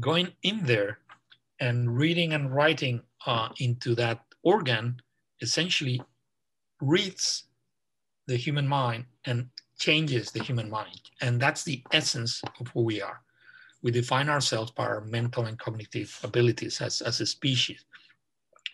going 0.00 0.32
in 0.42 0.64
there 0.64 0.98
and 1.60 1.96
reading 1.96 2.32
and 2.32 2.54
writing 2.54 3.02
uh, 3.26 3.48
into 3.58 3.94
that 3.94 4.20
organ 4.42 5.00
essentially 5.40 6.00
reads 6.80 7.44
the 8.26 8.36
human 8.36 8.66
mind 8.66 9.04
and 9.26 9.48
changes 9.78 10.30
the 10.30 10.42
human 10.42 10.70
mind. 10.70 11.00
And 11.20 11.40
that's 11.40 11.64
the 11.64 11.82
essence 11.92 12.40
of 12.60 12.68
who 12.68 12.82
we 12.82 13.02
are. 13.02 13.20
We 13.82 13.90
define 13.90 14.28
ourselves 14.28 14.70
by 14.70 14.84
our 14.84 15.00
mental 15.00 15.46
and 15.46 15.58
cognitive 15.58 16.18
abilities 16.22 16.80
as, 16.80 17.00
as 17.00 17.20
a 17.20 17.26
species. 17.26 17.84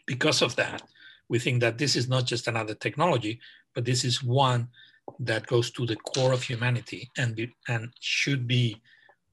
Because 0.06 0.42
of 0.42 0.56
that, 0.56 0.82
we 1.28 1.38
think 1.38 1.60
that 1.60 1.78
this 1.78 1.96
is 1.96 2.08
not 2.08 2.26
just 2.26 2.46
another 2.46 2.74
technology, 2.74 3.40
but 3.74 3.84
this 3.84 4.04
is 4.04 4.22
one 4.22 4.68
that 5.20 5.46
goes 5.46 5.70
to 5.72 5.86
the 5.86 5.96
core 5.96 6.32
of 6.32 6.42
humanity 6.42 7.10
and, 7.16 7.34
be, 7.34 7.54
and 7.68 7.90
should 8.00 8.46
be 8.46 8.80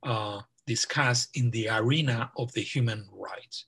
uh, 0.04 0.40
discussed 0.68 1.30
in 1.36 1.52
the 1.52 1.70
arena 1.70 2.32
of 2.38 2.52
the 2.54 2.62
human 2.62 3.08
rights. 3.12 3.66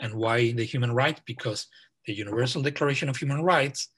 And 0.00 0.14
why 0.14 0.52
the 0.52 0.64
human 0.64 0.92
rights? 0.92 1.20
Because 1.26 1.66
the 2.06 2.14
Universal 2.14 2.62
Declaration 2.62 3.08
of 3.08 3.16
Human 3.16 3.42
Rights, 3.42 3.88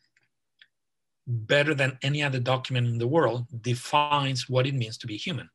better 1.26 1.74
than 1.74 1.98
any 2.02 2.22
other 2.22 2.40
document 2.40 2.88
in 2.88 2.98
the 2.98 3.06
world, 3.06 3.46
defines 3.62 4.48
what 4.48 4.66
it 4.66 4.74
means 4.74 4.98
to 4.98 5.06
be 5.06 5.16
human. 5.16 5.48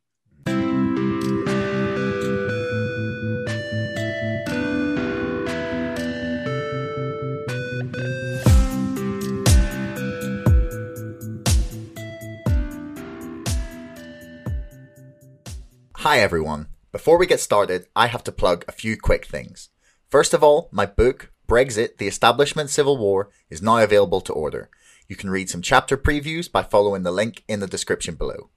Hi 15.97 16.19
everyone. 16.19 16.67
Before 16.95 17.17
we 17.17 17.27
get 17.27 17.41
started, 17.41 17.87
I 17.93 18.07
have 18.07 18.23
to 18.23 18.31
plug 18.31 18.63
a 18.69 18.71
few 18.71 18.95
quick 18.95 19.25
things. 19.25 19.67
First 20.07 20.33
of 20.33 20.41
all, 20.41 20.69
my 20.71 20.85
book, 20.85 21.29
Brexit, 21.45 21.97
The 21.97 22.07
Establishment 22.07 22.69
Civil 22.69 22.97
War, 22.97 23.31
is 23.49 23.61
now 23.61 23.79
available 23.79 24.21
to 24.21 24.31
order. 24.31 24.69
You 25.09 25.17
can 25.17 25.29
read 25.29 25.49
some 25.49 25.61
chapter 25.61 25.97
previews 25.97 26.49
by 26.49 26.63
following 26.63 27.03
the 27.03 27.11
link 27.11 27.43
in 27.49 27.59
the 27.59 27.67
description 27.67 28.15
below. 28.15 28.49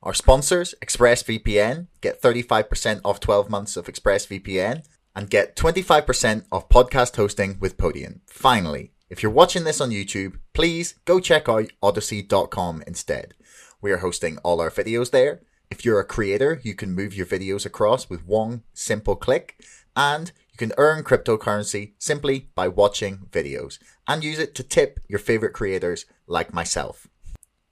Our 0.00 0.14
sponsors, 0.14 0.76
ExpressVPN, 0.80 1.88
get 2.00 2.22
35% 2.22 3.00
off 3.04 3.18
12 3.18 3.50
months 3.50 3.76
of 3.76 3.86
ExpressVPN 3.86 4.84
and 5.16 5.28
get 5.28 5.56
25% 5.56 6.44
off 6.52 6.68
podcast 6.68 7.16
hosting 7.16 7.58
with 7.58 7.78
Podium. 7.78 8.20
Finally, 8.28 8.92
if 9.10 9.24
you're 9.24 9.32
watching 9.32 9.64
this 9.64 9.80
on 9.80 9.90
YouTube, 9.90 10.38
please 10.52 10.94
go 11.04 11.18
check 11.18 11.48
out 11.48 11.72
odysee.com 11.82 12.84
instead. 12.86 13.34
We 13.80 13.90
are 13.90 13.98
hosting 13.98 14.38
all 14.44 14.60
our 14.60 14.70
videos 14.70 15.10
there 15.10 15.40
if 15.72 15.86
you're 15.86 16.00
a 16.00 16.04
creator, 16.04 16.60
you 16.62 16.74
can 16.74 16.92
move 16.92 17.14
your 17.14 17.24
videos 17.24 17.64
across 17.64 18.10
with 18.10 18.26
one 18.26 18.62
simple 18.74 19.16
click 19.16 19.56
and 19.96 20.30
you 20.50 20.58
can 20.58 20.70
earn 20.76 21.02
cryptocurrency 21.02 21.94
simply 21.96 22.50
by 22.54 22.68
watching 22.68 23.26
videos 23.30 23.78
and 24.06 24.22
use 24.22 24.38
it 24.38 24.54
to 24.54 24.62
tip 24.62 25.00
your 25.08 25.18
favorite 25.18 25.54
creators 25.54 26.04
like 26.26 26.52
myself. 26.52 27.06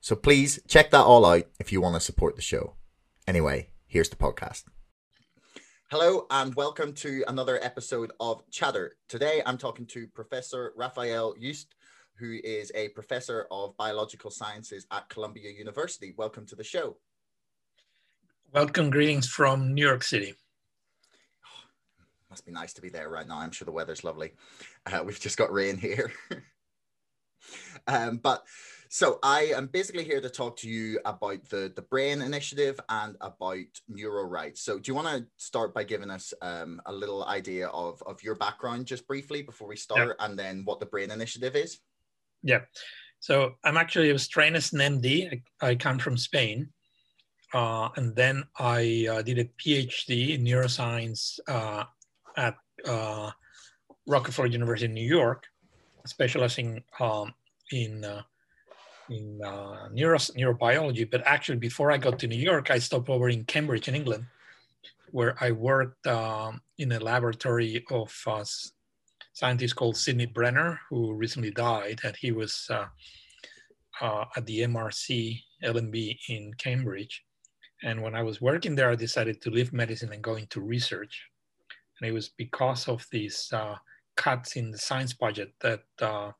So 0.01 0.17
please 0.17 0.61
check 0.67 0.91
that 0.93 1.05
all 1.05 1.27
out 1.27 1.45
if 1.59 1.73
you 1.73 1.83
want 1.83 1.95
to 1.95 2.01
support 2.01 2.37
the 2.37 2.43
show. 2.43 2.73
Anyway, 3.27 3.69
here's 3.87 4.09
the 4.09 4.17
podcast. 4.17 4.65
Hello 5.91 6.27
and 6.31 6.55
welcome 6.55 6.95
to 6.95 7.23
another 7.29 7.63
episode 7.63 8.13
of 8.19 8.43
Chatter. 8.51 8.97
Today 9.11 9.43
I'm 9.45 9.59
talking 9.59 9.85
to 9.89 10.07
Professor 10.07 10.73
Rafael 10.75 11.35
Yuste, 11.35 11.75
who 12.19 12.39
is 12.43 12.73
a 12.75 12.89
professor 12.89 13.47
of 13.51 13.77
biological 13.77 14.31
sciences 14.31 14.87
at 14.91 15.11
Columbia 15.11 15.51
University. 15.51 16.15
Welcome 16.17 16.47
to 16.47 16.57
the 16.57 16.65
show. 16.65 16.97
Welcome, 18.53 18.91
greetings 18.91 19.29
from 19.29 19.75
New 19.75 19.87
York 19.87 20.03
City. 20.03 20.35
must 22.29 22.45
be 22.45 22.51
nice 22.51 22.73
to 22.73 22.83
be 22.83 22.89
there 22.89 23.09
right 23.09 23.29
now. 23.29 23.39
I'm 23.39 23.53
sure 23.53 23.65
the 23.65 23.71
weather's 23.71 24.03
lovely. 24.03 24.33
Uh, 24.85 25.05
we've 25.07 25.21
just 25.21 25.39
got 25.39 25.53
rain 25.53 25.77
here. 25.77 26.11
um, 27.87 28.17
but 28.17 28.45
so 28.89 29.21
I 29.23 29.53
am 29.55 29.69
basically 29.69 30.03
here 30.03 30.21
to 30.21 30.29
talk 30.29 30.57
to 30.59 30.69
you 30.69 30.99
about 31.05 31.49
the 31.49 31.73
the 31.77 31.83
Brain 31.83 32.23
Initiative 32.23 32.81
and 32.89 33.17
about 33.21 33.59
neuro 33.89 34.25
rights. 34.25 34.63
So 34.63 34.81
do 34.81 34.91
you 34.91 34.97
want 34.97 35.07
to 35.07 35.27
start 35.37 35.73
by 35.73 35.85
giving 35.85 36.11
us 36.11 36.35
um, 36.43 36.83
a 36.87 36.93
little 36.93 37.25
idea 37.27 37.69
of 37.69 38.03
of 38.05 38.21
your 38.21 38.35
background 38.35 38.87
just 38.87 39.07
briefly 39.07 39.43
before 39.43 39.69
we 39.69 39.77
start, 39.77 40.17
yeah. 40.19 40.27
and 40.27 40.37
then 40.37 40.63
what 40.65 40.81
the 40.81 40.87
Brain 40.87 41.13
Initiative 41.13 41.55
is? 41.55 41.79
Yeah. 42.43 42.63
So 43.21 43.53
I'm 43.63 43.77
actually 43.77 44.11
a 44.11 44.19
trained 44.19 44.57
as 44.57 44.73
an 44.73 44.81
MD. 44.81 45.41
I, 45.63 45.69
I 45.69 45.75
come 45.77 46.01
from 46.01 46.17
Spain. 46.17 46.71
Uh, 47.53 47.89
and 47.97 48.15
then 48.15 48.45
I 48.59 49.09
uh, 49.11 49.23
did 49.23 49.39
a 49.39 49.45
PhD 49.45 50.35
in 50.35 50.45
neuroscience 50.45 51.41
uh, 51.49 51.85
at 52.37 52.57
uh, 52.87 53.31
Rockefeller 54.07 54.49
University 54.49 54.87
in 54.87 54.95
New 54.95 55.07
York, 55.07 55.47
specializing 56.07 56.83
um, 57.01 57.35
in 57.73 58.05
uh, 58.05 58.23
in 59.09 59.41
uh, 59.45 59.89
neuro, 59.93 60.19
neurobiology. 60.19 61.11
But 61.11 61.23
actually, 61.27 61.59
before 61.59 61.91
I 61.91 61.99
got 61.99 62.21
to 62.21 62.29
New 62.29 62.39
York, 62.39 62.71
I 62.71 62.79
stopped 62.79 63.09
over 63.09 63.29
in 63.29 63.45
Cambridge, 63.45 63.89
in 63.89 63.97
England, 63.97 64.27
where 65.11 65.35
I 65.41 65.51
worked 65.51 66.07
um, 66.07 66.61
in 66.79 66.93
a 66.93 67.01
laboratory 67.01 67.85
of 67.91 68.15
a 68.29 68.47
scientist 69.33 69.75
called 69.75 69.97
Sidney 69.97 70.27
Brenner, 70.27 70.79
who 70.89 71.15
recently 71.15 71.51
died, 71.51 72.01
and 72.05 72.15
he 72.15 72.31
was 72.31 72.71
at 74.01 74.47
the 74.47 74.61
MRC 74.61 75.43
LMB 75.65 76.19
in 76.29 76.55
Cambridge 76.55 77.25
and 77.83 78.03
when 78.03 78.15
I 78.15 78.23
was 78.23 78.41
working 78.41 78.75
there, 78.75 78.91
I 78.91 78.95
decided 78.95 79.41
to 79.43 79.51
leave 79.51 79.73
medicine 79.73 80.13
and 80.13 80.23
go 80.23 80.37
into 80.37 80.61
research. 80.61 81.29
And 82.01 82.09
it 82.09 82.13
was 82.13 82.29
because 82.29 82.89
of 82.89 83.07
these 83.11 83.51
uh, 83.53 83.77
cuts 84.17 84.57
in 84.57 84.71
the 84.71 84.79
science 84.79 85.13
budget 85.13 85.53
that 85.61 85.83
uh, 86.01 86.33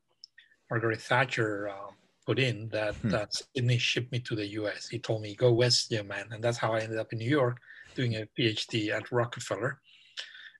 Margaret 0.69 1.01
Thatcher 1.01 1.69
uh, 1.69 1.91
put 2.25 2.39
in 2.39 2.69
that 2.69 2.95
hmm. 2.95 3.13
uh, 3.13 3.25
Sidney 3.29 3.77
shipped 3.77 4.11
me 4.11 4.19
to 4.19 4.35
the 4.35 4.47
US. 4.59 4.87
He 4.87 4.99
told 4.99 5.21
me, 5.21 5.35
go 5.35 5.51
west, 5.51 5.91
young 5.91 6.07
man. 6.07 6.27
And 6.31 6.43
that's 6.43 6.57
how 6.57 6.73
I 6.73 6.79
ended 6.79 6.99
up 6.99 7.11
in 7.11 7.19
New 7.19 7.29
York 7.29 7.57
doing 7.95 8.15
a 8.15 8.27
PhD 8.37 8.89
at 8.89 9.11
Rockefeller. 9.11 9.79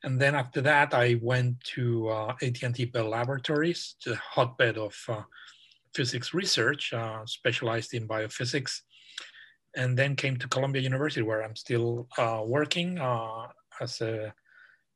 And 0.03 0.19
then 0.19 0.33
after 0.33 0.61
that, 0.61 0.93
I 0.93 1.19
went 1.21 1.63
to 1.75 2.09
uh, 2.09 2.33
AT&T 2.41 2.85
Bell 2.85 3.09
Laboratories, 3.09 3.95
the 4.03 4.15
hotbed 4.15 4.77
of 4.77 4.95
uh, 5.07 5.21
physics 5.93 6.33
research, 6.33 6.91
uh, 6.91 7.23
specialized 7.25 7.93
in 7.93 8.07
biophysics 8.07 8.81
and 9.75 9.97
then 9.97 10.15
came 10.15 10.37
to 10.37 10.47
Columbia 10.47 10.81
University, 10.81 11.21
where 11.21 11.43
I'm 11.43 11.55
still 11.55 12.07
uh, 12.17 12.41
working 12.45 12.99
uh, 12.99 13.47
as 13.79 14.01
a 14.01 14.33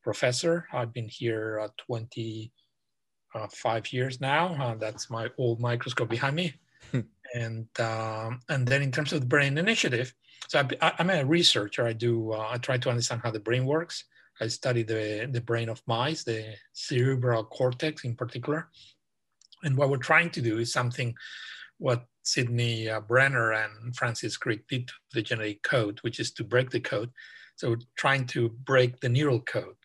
professor. 0.04 0.68
I've 0.74 0.94
been 0.94 1.10
here 1.10 1.60
uh, 1.60 1.68
25 1.86 3.94
years 3.94 4.22
now. 4.22 4.56
Uh, 4.62 4.76
that's 4.76 5.10
my 5.10 5.30
old 5.38 5.60
microscope 5.60 6.10
behind 6.10 6.36
me. 6.36 6.54
Hmm. 6.92 7.00
and 7.34 7.68
um, 7.80 8.42
and 8.50 8.68
then 8.68 8.84
in 8.84 8.92
terms 8.92 9.12
of 9.12 9.22
the 9.22 9.26
Brain 9.26 9.58
Initiative, 9.58 10.14
so 10.48 10.68
I, 10.82 10.94
am 11.00 11.10
a 11.10 11.26
researcher. 11.26 11.88
I 11.88 11.94
do 11.94 12.34
uh, 12.34 12.48
I 12.52 12.58
try 12.58 12.78
to 12.78 12.90
understand 12.90 13.22
how 13.24 13.32
the 13.32 13.40
brain 13.40 13.66
works. 13.66 14.04
I 14.40 14.48
study 14.48 14.84
the 14.84 15.28
the 15.32 15.42
brain 15.42 15.70
of 15.70 15.82
mice, 15.88 16.24
the 16.24 16.56
cerebral 16.74 17.46
cortex 17.46 18.04
in 18.04 18.16
particular. 18.16 18.70
And 19.64 19.78
what 19.78 19.90
we're 19.90 19.98
trying 19.98 20.30
to 20.32 20.42
do 20.42 20.60
is 20.60 20.72
something 20.72 21.16
what 21.78 22.06
Sidney 22.24 22.90
uh, 22.90 23.02
Brenner 23.02 23.52
and 23.54 23.96
Francis 23.96 24.38
Crick 24.38 24.68
did 24.68 24.88
to 24.88 24.94
the 25.14 25.22
genetic 25.22 25.62
code, 25.64 26.00
which 26.02 26.20
is 26.20 26.32
to 26.34 26.44
break 26.44 26.70
the 26.70 26.80
code. 26.80 27.12
So 27.56 27.76
trying 27.96 28.26
to 28.28 28.50
break 28.50 29.00
the 29.00 29.10
neural 29.10 29.42
code. 29.42 29.76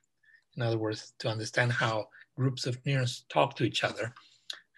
In 0.56 0.62
other 0.62 0.78
words, 0.78 1.12
to 1.20 1.28
understand 1.28 1.72
how 1.72 2.08
groups 2.36 2.66
of 2.66 2.78
neurons 2.84 3.24
talk 3.28 3.54
to 3.56 3.64
each 3.64 3.84
other 3.84 4.12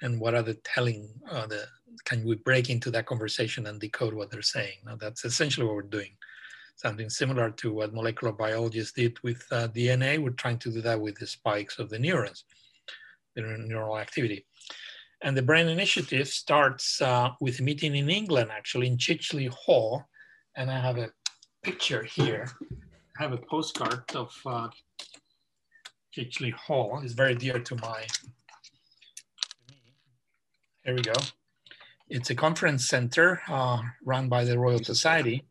and 0.03 0.21
what 0.21 0.35
are 0.35 0.43
the 0.43 0.55
telling, 0.65 1.09
uh, 1.31 1.47
the, 1.47 1.65
can 2.05 2.25
we 2.25 2.35
break 2.35 2.69
into 2.69 2.91
that 2.91 3.07
conversation 3.07 3.67
and 3.67 3.81
decode 3.81 4.15
what 4.15 4.31
they're 4.31 4.43
saying? 4.43 4.79
Now 4.85 4.97
that's 4.97 5.25
essentially 5.25 5.67
what 5.67 5.77
we're 5.77 5.83
doing. 5.83 6.17
Something 6.77 7.09
similar 7.09 7.51
to 7.51 7.73
what 7.73 7.95
molecular 7.95 8.33
biologists 8.33 8.93
did 8.93 9.17
with 9.23 9.45
uh, 9.53 9.69
DNA. 9.69 10.19
We're 10.19 10.31
trying 10.31 10.59
to 10.59 10.73
do 10.73 10.81
that 10.81 11.01
with 11.01 11.17
the 11.19 11.27
spikes 11.27 11.79
of 11.79 11.89
the 11.89 11.99
neurons, 11.99 12.45
the 13.37 13.43
neural 13.43 13.99
activity. 13.99 14.45
And 15.25 15.37
the 15.37 15.43
Brain 15.43 15.69
Initiative 15.69 16.27
starts 16.27 17.01
uh, 17.01 17.31
with 17.41 17.61
a 17.61 17.63
meeting 17.63 17.95
in 17.95 18.11
England, 18.11 18.51
actually, 18.51 18.89
in 18.89 18.97
Chicheley 18.97 19.49
Hall. 19.49 20.05
And 20.57 20.69
I 20.71 20.81
have 20.81 20.99
a 20.99 21.11
picture 21.63 22.03
here. 22.03 22.49
I 23.19 23.23
have 23.23 23.33
a 23.33 23.39
postcard 23.39 24.03
of 24.17 24.37
uh, 24.45 24.69
Chicheley 26.17 26.53
Hall. 26.53 27.01
It's 27.05 27.13
very 27.13 27.37
dear 27.37 27.61
to 27.61 27.77
my. 27.77 28.05
Here 30.85 30.97
we 30.97 31.03
go. 31.03 31.13
It's 32.09 32.31
a 32.31 32.35
conference 32.35 32.89
center 32.89 33.41
uh, 33.49 33.81
run 34.05 34.29
by 34.29 34.45
the 34.45 34.59
Royal 34.59 34.83
Society. 34.83 35.47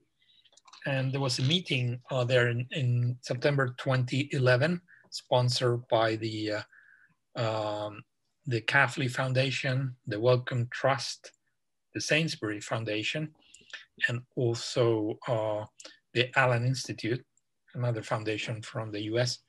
And 0.85 1.13
there 1.13 1.21
was 1.21 1.39
a 1.39 1.43
meeting 1.43 2.01
uh, 2.11 2.25
there 2.25 2.49
in, 2.49 2.67
in, 2.71 3.17
September 3.21 3.73
2011, 3.77 4.81
sponsored 5.11 5.87
by 5.87 6.17
the 6.17 6.53
uh, 7.35 7.85
um, 7.87 8.03
the 8.45 8.61
Kavli 8.61 9.09
Foundation, 9.09 9.95
the 10.07 10.19
Wellcome 10.19 10.67
Trust, 10.71 11.31
the 11.93 12.01
Sainsbury 12.01 12.59
Foundation, 12.59 13.29
and 14.07 14.21
also 14.35 15.17
uh, 15.27 15.65
the 16.13 16.29
Allen 16.37 16.65
Institute. 16.65 17.23
another 17.73 18.03
foundation 18.03 18.61
from 18.61 18.91
the 18.91 19.03
US. 19.13 19.39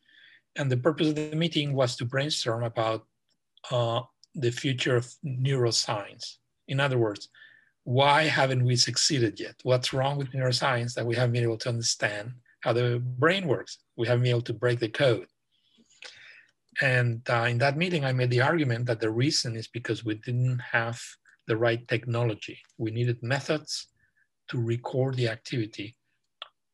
And 0.56 0.71
the 0.71 0.77
purpose 0.77 1.09
of 1.09 1.17
the 1.17 1.35
meeting 1.35 1.73
was 1.73 1.97
to 1.97 2.05
brainstorm 2.05 2.62
about 2.62 3.06
uh, 3.71 4.03
the 4.35 4.53
future 4.53 4.97
of 4.97 5.12
neuroscience. 5.25 6.37
In 6.69 6.79
other 6.79 6.99
words, 6.99 7.29
why 7.85 8.25
haven't 8.25 8.65
we 8.65 8.77
succeeded 8.77 9.41
yet? 9.41 9.56
What's 9.65 9.93
wrong 9.93 10.19
with 10.19 10.33
neuroscience 10.33 10.94
that 10.94 11.06
we 11.06 11.17
haven't 11.17 11.33
been 11.33 11.43
able 11.43 11.59
to 11.59 11.69
understand 11.69 12.33
how 12.61 12.73
the 12.73 13.03
brain 13.19 13.49
works? 13.49 13.79
We 13.97 14.06
haven't 14.06 14.23
been 14.23 14.31
able 14.31 14.43
to 14.43 14.55
break 14.55 14.79
the 14.79 14.89
code. 14.89 15.27
And 16.81 17.21
uh, 17.29 17.47
in 17.51 17.59
that 17.59 17.77
meeting, 17.77 18.05
I 18.05 18.13
made 18.13 18.31
the 18.31 18.41
argument 18.41 18.87
that 18.87 19.01
the 19.01 19.11
reason 19.11 19.57
is 19.57 19.69
because 19.69 20.05
we 20.05 20.15
didn't 20.15 20.61
have 20.61 21.01
the 21.47 21.57
right 21.57 21.87
technology. 21.89 22.59
We 22.79 22.91
needed 22.91 23.23
methods 23.23 23.89
to 24.49 24.61
record 24.61 25.17
the 25.17 25.29
activity 25.29 25.97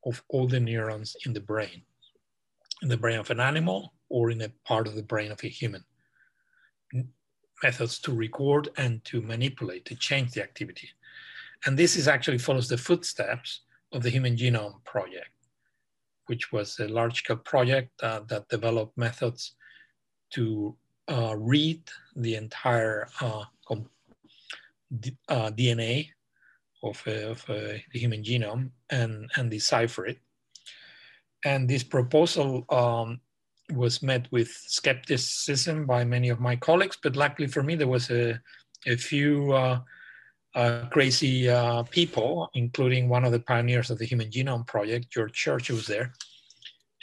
of 0.04 0.22
all 0.28 0.46
the 0.46 0.60
neurons 0.60 1.16
in 1.26 1.32
the 1.32 1.40
brain, 1.40 1.82
in 2.82 2.88
the 2.88 2.96
brain 2.96 3.18
of 3.18 3.30
an 3.30 3.40
animal 3.40 3.94
or 4.08 4.30
in 4.30 4.40
a 4.42 4.52
part 4.64 4.86
of 4.86 4.94
the 4.94 5.02
brain 5.02 5.32
of 5.32 5.42
a 5.42 5.48
human. 5.48 5.84
Methods 7.62 7.98
to 8.00 8.14
record 8.14 8.68
and 8.76 9.04
to 9.04 9.20
manipulate, 9.20 9.84
to 9.86 9.96
change 9.96 10.32
the 10.32 10.42
activity. 10.42 10.88
And 11.66 11.76
this 11.76 11.96
is 11.96 12.06
actually 12.06 12.38
follows 12.38 12.68
the 12.68 12.78
footsteps 12.78 13.62
of 13.92 14.04
the 14.04 14.10
Human 14.10 14.36
Genome 14.36 14.84
Project, 14.84 15.30
which 16.26 16.52
was 16.52 16.78
a 16.78 16.86
large 16.86 17.18
scale 17.18 17.36
project 17.36 17.90
uh, 18.00 18.20
that 18.28 18.48
developed 18.48 18.96
methods 18.96 19.56
to 20.30 20.76
uh, 21.08 21.34
read 21.36 21.82
the 22.16 22.34
entire 22.34 23.08
uh, 23.20 23.44
uh 25.28 25.50
DNA 25.50 26.08
of, 26.82 27.06
of 27.06 27.44
the 27.46 27.80
human 27.92 28.22
genome 28.22 28.70
and, 28.90 29.30
and 29.36 29.50
decipher 29.50 30.06
it. 30.06 30.18
And 31.44 31.68
this 31.68 31.84
proposal 31.84 32.64
um, 32.70 33.20
was 33.74 34.02
met 34.02 34.30
with 34.32 34.48
skepticism 34.48 35.86
by 35.86 36.04
many 36.04 36.30
of 36.30 36.40
my 36.40 36.56
colleagues, 36.56 36.98
but 37.02 37.16
luckily 37.16 37.48
for 37.48 37.62
me, 37.62 37.74
there 37.74 37.88
was 37.88 38.10
a, 38.10 38.40
a 38.86 38.96
few 38.96 39.52
uh, 39.52 39.80
uh, 40.54 40.86
crazy 40.90 41.48
uh, 41.48 41.82
people, 41.84 42.50
including 42.54 43.08
one 43.08 43.24
of 43.24 43.32
the 43.32 43.40
pioneers 43.40 43.90
of 43.90 43.98
the 43.98 44.04
Human 44.04 44.30
Genome 44.30 44.66
Project, 44.66 45.10
George 45.10 45.32
Church, 45.32 45.70
was 45.70 45.86
there, 45.86 46.12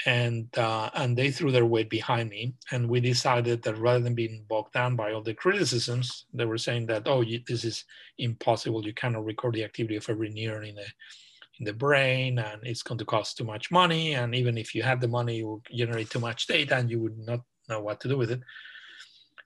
and 0.05 0.55
uh, 0.57 0.89
and 0.93 1.17
they 1.17 1.31
threw 1.31 1.51
their 1.51 1.65
weight 1.65 1.89
behind 1.89 2.29
me, 2.29 2.53
and 2.71 2.87
we 2.87 2.99
decided 2.99 3.63
that 3.63 3.77
rather 3.77 4.03
than 4.03 4.13
being 4.13 4.45
bogged 4.47 4.73
down 4.73 4.95
by 4.95 5.11
all 5.11 5.21
the 5.21 5.33
criticisms, 5.33 6.25
they 6.33 6.45
were 6.45 6.57
saying 6.57 6.85
that 6.87 7.07
oh, 7.07 7.23
this 7.23 7.63
is 7.63 7.85
impossible, 8.17 8.85
you 8.85 8.93
cannot 8.93 9.25
record 9.25 9.55
the 9.55 9.63
activity 9.63 9.95
of 9.95 10.09
every 10.09 10.31
neuron 10.31 10.69
in 10.69 10.75
the 10.75 10.87
in 11.59 11.65
the 11.65 11.73
brain, 11.73 12.37
and 12.39 12.61
it's 12.63 12.83
going 12.83 12.97
to 12.97 13.05
cost 13.05 13.37
too 13.37 13.45
much 13.45 13.71
money, 13.71 14.13
and 14.13 14.35
even 14.35 14.57
if 14.57 14.75
you 14.75 14.83
had 14.83 15.01
the 15.01 15.07
money, 15.07 15.37
you 15.37 15.49
would 15.49 15.67
generate 15.71 16.09
too 16.09 16.19
much 16.19 16.47
data, 16.47 16.75
and 16.77 16.89
you 16.89 16.99
would 16.99 17.17
not 17.17 17.41
know 17.69 17.81
what 17.81 17.99
to 18.01 18.07
do 18.07 18.17
with 18.17 18.31
it. 18.31 18.41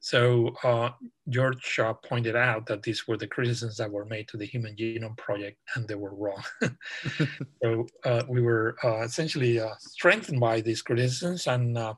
So 0.02 0.56
uh, 0.64 0.92
George 1.28 1.78
uh, 1.80 1.94
pointed 1.94 2.36
out 2.36 2.66
that 2.68 2.84
these 2.84 3.08
were 3.08 3.18
the 3.18 3.28
criticisms 3.28 3.78
that 3.78 3.92
were 3.92 4.06
made 4.06 4.30
to 4.30 4.38
the 4.38 4.46
Human 4.46 4.76
Genome 4.76 5.18
Project, 5.18 5.58
and 5.76 5.88
they 5.88 5.96
were 5.96 6.16
wrong. 6.16 6.44
so 7.64 7.86
uh, 8.06 8.24
we 8.30 8.42
were 8.42 8.78
uh, 8.84 9.02
essentially 9.02 9.60
uh, 9.60 9.74
strengthened 9.80 10.40
by 10.40 10.62
these 10.62 10.82
criticisms, 10.82 11.48
and 11.48 11.78
uh, 11.78 11.94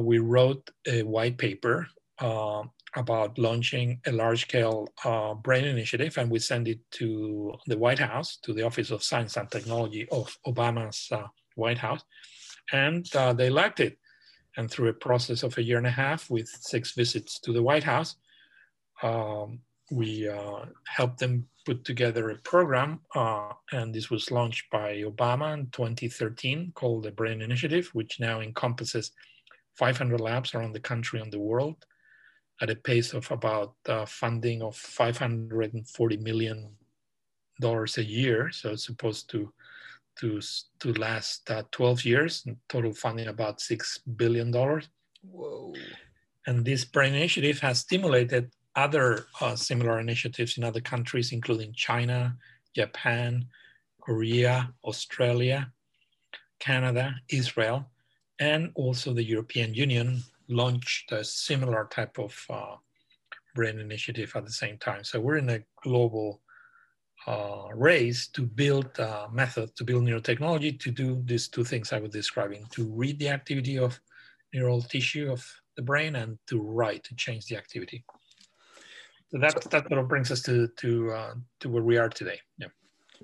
we 0.00 0.18
wrote 0.18 0.70
a 0.86 1.02
white 1.02 1.38
paper 1.38 1.86
about 2.94 3.38
launching 3.38 3.98
a 4.06 4.12
large-scale 4.12 4.86
brain 5.42 5.64
initiative, 5.64 6.18
and 6.18 6.30
we 6.30 6.38
sent 6.38 6.68
it 6.68 6.78
to 6.90 7.54
the 7.66 7.78
White 7.78 7.98
House, 7.98 8.36
to 8.42 8.52
the 8.52 8.62
Office 8.62 8.90
of 8.90 9.02
Science 9.02 9.38
and 9.38 9.50
Technology 9.50 10.06
of 10.12 10.36
Obama's 10.46 11.10
White 11.54 11.78
House, 11.78 12.02
and 12.70 13.06
they 13.36 13.48
liked 13.48 13.80
it 13.80 13.96
and 14.56 14.70
through 14.70 14.88
a 14.88 14.94
process 14.94 15.42
of 15.42 15.56
a 15.56 15.62
year 15.62 15.78
and 15.78 15.86
a 15.86 15.90
half 15.90 16.30
with 16.30 16.48
six 16.48 16.92
visits 16.92 17.38
to 17.40 17.52
the 17.52 17.62
White 17.62 17.84
House, 17.84 18.16
um, 19.02 19.60
we 19.90 20.28
uh, 20.28 20.64
helped 20.86 21.18
them 21.18 21.46
put 21.64 21.84
together 21.84 22.30
a 22.30 22.38
program, 22.38 23.00
uh, 23.14 23.52
and 23.72 23.94
this 23.94 24.10
was 24.10 24.30
launched 24.30 24.70
by 24.70 24.96
Obama 25.02 25.54
in 25.54 25.66
2013 25.66 26.72
called 26.74 27.04
the 27.04 27.12
Brain 27.12 27.40
Initiative, 27.40 27.88
which 27.92 28.18
now 28.18 28.40
encompasses 28.40 29.12
500 29.76 30.20
labs 30.20 30.54
around 30.54 30.72
the 30.72 30.80
country 30.80 31.20
and 31.20 31.32
the 31.32 31.38
world 31.38 31.84
at 32.60 32.70
a 32.70 32.76
pace 32.76 33.12
of 33.12 33.30
about 33.30 33.74
uh, 33.88 34.06
funding 34.06 34.62
of 34.62 34.76
540 34.76 36.16
million 36.18 36.76
dollars 37.60 37.98
a 37.98 38.04
year. 38.04 38.50
So 38.50 38.70
it's 38.70 38.86
supposed 38.86 39.30
to 39.30 39.52
to, 40.20 40.40
to 40.80 40.92
last 40.94 41.50
uh, 41.50 41.62
12 41.70 42.04
years, 42.04 42.46
total 42.68 42.92
funding 42.92 43.28
about 43.28 43.58
$6 43.58 43.98
billion. 44.16 44.52
Whoa. 44.52 45.74
And 46.46 46.64
this 46.64 46.84
BRAIN 46.84 47.14
initiative 47.14 47.60
has 47.60 47.80
stimulated 47.80 48.50
other 48.74 49.26
uh, 49.40 49.54
similar 49.54 50.00
initiatives 50.00 50.58
in 50.58 50.64
other 50.64 50.80
countries, 50.80 51.32
including 51.32 51.72
China, 51.74 52.36
Japan, 52.74 53.46
Korea, 54.00 54.72
Australia, 54.84 55.72
Canada, 56.58 57.14
Israel, 57.28 57.90
and 58.38 58.70
also 58.74 59.12
the 59.12 59.22
European 59.22 59.74
Union 59.74 60.22
launched 60.48 61.12
a 61.12 61.24
similar 61.24 61.88
type 61.90 62.18
of 62.18 62.34
uh, 62.50 62.76
brain 63.54 63.78
initiative 63.78 64.32
at 64.34 64.44
the 64.44 64.52
same 64.52 64.78
time. 64.78 65.04
So 65.04 65.20
we're 65.20 65.38
in 65.38 65.50
a 65.50 65.60
global 65.82 66.41
uh, 67.26 67.68
race 67.74 68.28
to 68.28 68.42
build 68.42 68.98
a 68.98 69.28
method, 69.32 69.74
to 69.76 69.84
build 69.84 70.04
neurotechnology 70.04 70.78
to 70.80 70.90
do 70.90 71.22
these 71.24 71.48
two 71.48 71.64
things 71.64 71.92
I 71.92 72.00
was 72.00 72.10
describing, 72.10 72.66
to 72.72 72.84
read 72.92 73.18
the 73.18 73.28
activity 73.28 73.78
of 73.78 74.00
neural 74.52 74.82
tissue 74.82 75.30
of 75.30 75.46
the 75.76 75.82
brain 75.82 76.16
and 76.16 76.38
to 76.48 76.60
write, 76.60 77.04
to 77.04 77.14
change 77.14 77.46
the 77.46 77.56
activity. 77.56 78.04
So 79.30 79.38
that, 79.38 79.54
that 79.70 79.88
sort 79.88 80.00
of 80.00 80.08
brings 80.08 80.30
us 80.30 80.42
to, 80.42 80.68
to, 80.78 81.12
uh, 81.12 81.34
to 81.60 81.68
where 81.70 81.82
we 81.82 81.96
are 81.96 82.08
today. 82.08 82.38
Yeah. 82.58 82.68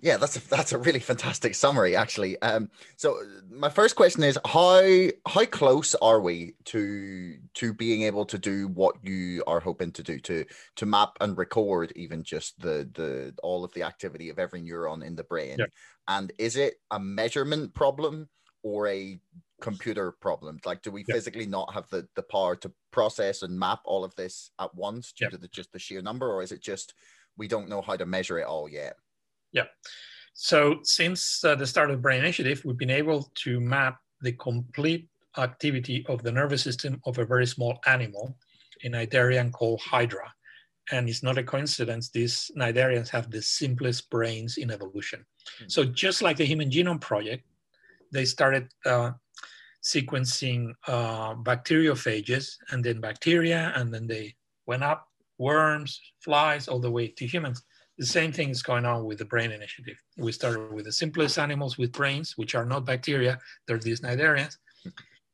Yeah, 0.03 0.17
that's 0.17 0.37
a, 0.37 0.49
that's 0.49 0.73
a 0.73 0.79
really 0.79 1.01
fantastic 1.01 1.55
summary, 1.55 1.97
actually. 1.97 2.41
Um, 2.43 2.71
so 2.97 3.21
my 3.51 3.69
first 3.69 3.97
question 3.97 4.23
is 4.23 4.39
how 4.47 5.09
how 5.27 5.45
close 5.47 5.95
are 5.97 6.21
we 6.21 6.55
to 6.67 7.37
to 7.55 7.73
being 7.73 8.03
able 8.03 8.25
to 8.27 8.39
do 8.39 8.69
what 8.69 8.97
you 9.03 9.43
are 9.47 9.61
hoping 9.61 9.93
to 9.93 10.03
do 10.03 10.19
to 10.21 10.45
to 10.77 10.87
map 10.87 11.17
and 11.21 11.37
record 11.37 11.93
even 11.97 12.23
just 12.23 12.59
the 12.61 12.89
the 12.95 13.35
all 13.43 13.65
of 13.65 13.73
the 13.75 13.83
activity 13.83 14.29
of 14.29 14.39
every 14.39 14.61
neuron 14.61 15.05
in 15.05 15.17
the 15.17 15.25
brain? 15.25 15.57
Yeah. 15.59 15.67
And 16.07 16.33
is 16.39 16.57
it 16.57 16.75
a 16.91 16.99
measurement 16.99 17.75
problem 17.75 18.29
or 18.63 18.89
a 18.89 19.21
computer 19.61 20.13
problem? 20.13 20.59
Like, 20.65 20.83
do 20.83 20.91
we 20.91 21.05
yeah. 21.09 21.15
physically 21.15 21.47
not 21.47 21.73
have 21.75 21.89
the 21.91 22.09
the 22.15 22.23
power 22.23 22.57
to 22.57 22.73
process 22.91 23.43
and 23.43 23.59
map 23.59 23.81
all 23.85 24.05
of 24.05 24.15
this 24.17 24.51
at 24.59 24.75
once 24.75 25.13
due 25.13 25.27
yeah. 25.27 25.31
to 25.31 25.39
the, 25.39 25.49
just 25.49 25.73
the 25.73 25.79
sheer 25.79 26.03
number, 26.03 26.31
or 26.31 26.43
is 26.43 26.53
it 26.53 26.63
just 26.63 26.95
we 27.37 27.49
don't 27.49 27.69
know 27.69 27.83
how 27.83 27.97
to 27.97 28.07
measure 28.07 28.39
it 28.39 28.47
all 28.47 28.69
yet? 28.69 28.97
Yeah. 29.53 29.65
So 30.35 30.81
since 30.83 31.43
uh, 31.45 31.55
the 31.55 31.67
start 31.67 31.91
of 31.91 31.97
the 31.97 32.03
Brain 32.03 32.21
Initiative, 32.21 32.65
we've 32.65 32.77
been 32.77 32.91
able 32.91 33.31
to 33.43 33.61
map 33.61 33.99
the 34.21 34.33
complete 34.33 35.09
activity 35.37 36.05
of 36.09 36.23
the 36.23 36.33
nervous 36.33 36.63
system 36.63 37.01
of 37.07 37.19
a 37.19 37.25
very 37.25 37.47
small 37.47 37.79
animal, 37.87 38.37
a 38.85 38.89
cnidarian 38.89 39.53
called 39.53 39.81
Hydra. 39.81 40.33
And 40.91 41.09
it's 41.09 41.23
not 41.23 41.39
a 41.39 41.43
coincidence, 41.43 42.11
these 42.11 42.51
cnidarians 42.57 43.09
have 43.11 43.31
the 43.31 43.43
simplest 43.43 44.09
brains 44.11 44.57
in 44.57 44.71
evolution. 44.71 45.21
Mm-hmm. 45.21 45.69
So 45.69 45.85
just 45.85 46.23
like 46.23 46.37
the 46.37 46.47
Human 46.47 46.71
Genome 46.71 47.01
Project, 47.01 47.45
they 48.11 48.25
started 48.25 48.69
uh, 48.87 49.13
sequencing 49.83 50.73
uh, 50.87 51.35
bacteriophages 51.35 52.57
and 52.71 52.85
then 52.85 53.01
bacteria, 53.01 53.73
and 53.77 53.93
then 53.93 54.07
they 54.07 54.35
went 54.67 54.83
up, 54.83 55.09
worms, 55.39 56.01
flies, 56.21 56.69
all 56.69 56.81
the 56.81 56.91
way 56.91 57.09
to 57.09 57.27
humans. 57.27 57.63
The 57.99 58.07
same 58.07 58.33
thing 58.33 58.51
is 58.51 58.63
going 58.63 58.87
on 58.87 59.05
with 59.05 59.19
the 59.19 59.25
brain 59.25 59.51
initiative. 59.51 60.01
We 60.17 60.31
started 60.31 60.73
with 60.73 60.85
the 60.85 60.93
simplest 60.93 61.37
animals 61.37 61.77
with 61.79 61.93
brains, 61.93 62.35
which 62.37 62.55
are 62.55 62.65
not 62.65 62.87
bacteria, 62.87 63.39
they're 63.67 63.79
these 63.79 64.01
cnidarians. 64.01 64.57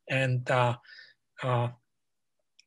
And 0.09 0.51
uh, 0.51 0.77
uh, 1.43 1.69
a 1.69 1.75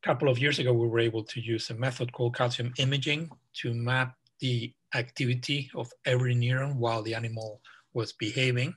couple 0.04 0.30
of 0.30 0.38
years 0.38 0.60
ago, 0.60 0.72
we 0.72 0.88
were 0.88 1.00
able 1.00 1.24
to 1.24 1.42
use 1.42 1.70
a 1.72 1.74
method 1.74 2.13
called 2.13 2.36
calcium 2.36 2.74
imaging 2.77 3.32
to 3.62 3.74
map 3.74 4.16
the 4.39 4.72
activity 4.94 5.72
of 5.75 5.92
every 6.06 6.36
neuron 6.36 6.75
while 6.75 7.01
the 7.01 7.16
animal 7.16 7.62
was 7.94 8.13
behaving. 8.13 8.75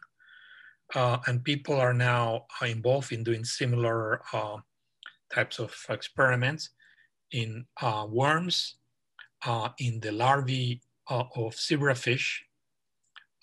Uh, 0.95 1.19
and 1.27 1.45
people 1.45 1.77
are 1.77 1.95
now 1.95 2.47
involved 2.63 3.13
in 3.13 3.23
doing 3.23 3.45
similar 3.45 4.23
uh, 4.33 4.57
types 5.33 5.59
of 5.59 5.75
experiments 5.91 6.71
in 7.33 7.67
uh, 7.83 8.07
worms, 8.09 8.77
uh, 9.47 9.69
in 9.79 10.01
the 10.01 10.13
larvae 10.13 10.81
uh, 10.83 10.90
of 11.11 11.55
zebrafish 11.55 12.39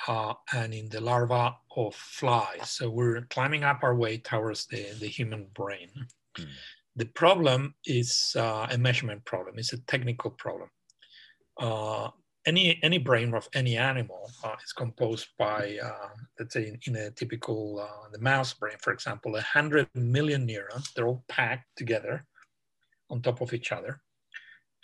uh, 0.07 0.33
and 0.53 0.73
in 0.73 0.89
the 0.89 1.01
larva 1.01 1.55
of 1.75 1.95
flies. 1.95 2.69
So 2.69 2.89
we're 2.89 3.21
climbing 3.29 3.63
up 3.63 3.79
our 3.83 3.95
way 3.95 4.17
towards 4.17 4.67
the, 4.67 4.85
the 4.99 5.07
human 5.07 5.47
brain. 5.53 5.89
Mm. 6.37 6.45
The 6.95 7.05
problem 7.05 7.75
is 7.85 8.35
uh, 8.35 8.67
a 8.71 8.77
measurement 8.77 9.23
problem. 9.25 9.59
It's 9.59 9.73
a 9.73 9.81
technical 9.85 10.31
problem. 10.31 10.69
Uh, 11.59 12.09
any 12.45 12.79
any 12.81 12.97
brain 12.97 13.33
of 13.33 13.49
any 13.53 13.77
animal 13.77 14.31
uh, 14.43 14.55
is 14.63 14.71
composed 14.71 15.27
by, 15.37 15.77
uh, 15.83 16.09
let's 16.39 16.53
say, 16.53 16.67
in, 16.69 16.79
in 16.87 16.95
a 16.95 17.11
typical 17.11 17.79
uh, 17.79 18.09
the 18.11 18.19
mouse 18.19 18.53
brain, 18.53 18.77
for 18.79 18.93
example, 18.93 19.35
a 19.35 19.41
hundred 19.41 19.87
million 19.93 20.45
neurons. 20.45 20.91
They're 20.93 21.07
all 21.07 21.25
packed 21.27 21.67
together 21.75 22.25
on 23.09 23.21
top 23.21 23.41
of 23.41 23.53
each 23.53 23.71
other, 23.71 23.99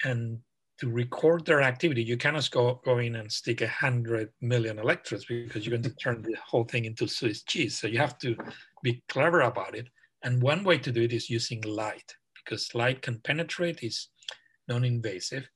and 0.04 0.40
to 0.84 0.90
record 0.90 1.46
their 1.46 1.62
activity, 1.62 2.04
you 2.04 2.18
cannot 2.18 2.52
go, 2.52 2.82
go 2.84 2.98
in 2.98 3.16
and 3.16 3.32
stick 3.32 3.62
a 3.62 3.68
hundred 3.70 4.28
million 4.42 4.78
electrodes 4.80 5.24
because 5.24 5.66
you're 5.66 5.78
going 5.78 5.82
to 5.90 5.96
turn 5.96 6.22
the 6.22 6.36
whole 6.46 6.66
thing 6.66 6.84
into 6.84 7.08
Swiss 7.08 7.42
cheese. 7.44 7.80
So 7.80 7.88
you 7.88 8.00
have 8.00 8.18
to 8.18 8.36
be 8.84 9.02
clever 9.08 9.42
about 9.42 9.76
it. 9.76 9.88
And 10.24 10.42
one 10.42 10.66
way 10.66 10.78
to 10.80 10.92
do 10.92 11.02
it 11.02 11.14
is 11.14 11.30
using 11.30 11.62
light 11.62 12.14
because 12.36 12.76
light 12.76 13.02
can 13.02 13.20
penetrate, 13.20 13.82
is 13.82 14.10
non-invasive. 14.68 15.48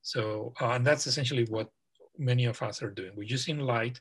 So, 0.00 0.54
uh, 0.58 0.70
and 0.70 0.86
that's 0.86 1.06
essentially 1.06 1.44
what 1.50 1.68
many 2.16 2.46
of 2.46 2.62
us 2.62 2.82
are 2.82 2.90
doing. 2.90 3.12
We're 3.14 3.24
using 3.24 3.58
light 3.58 4.00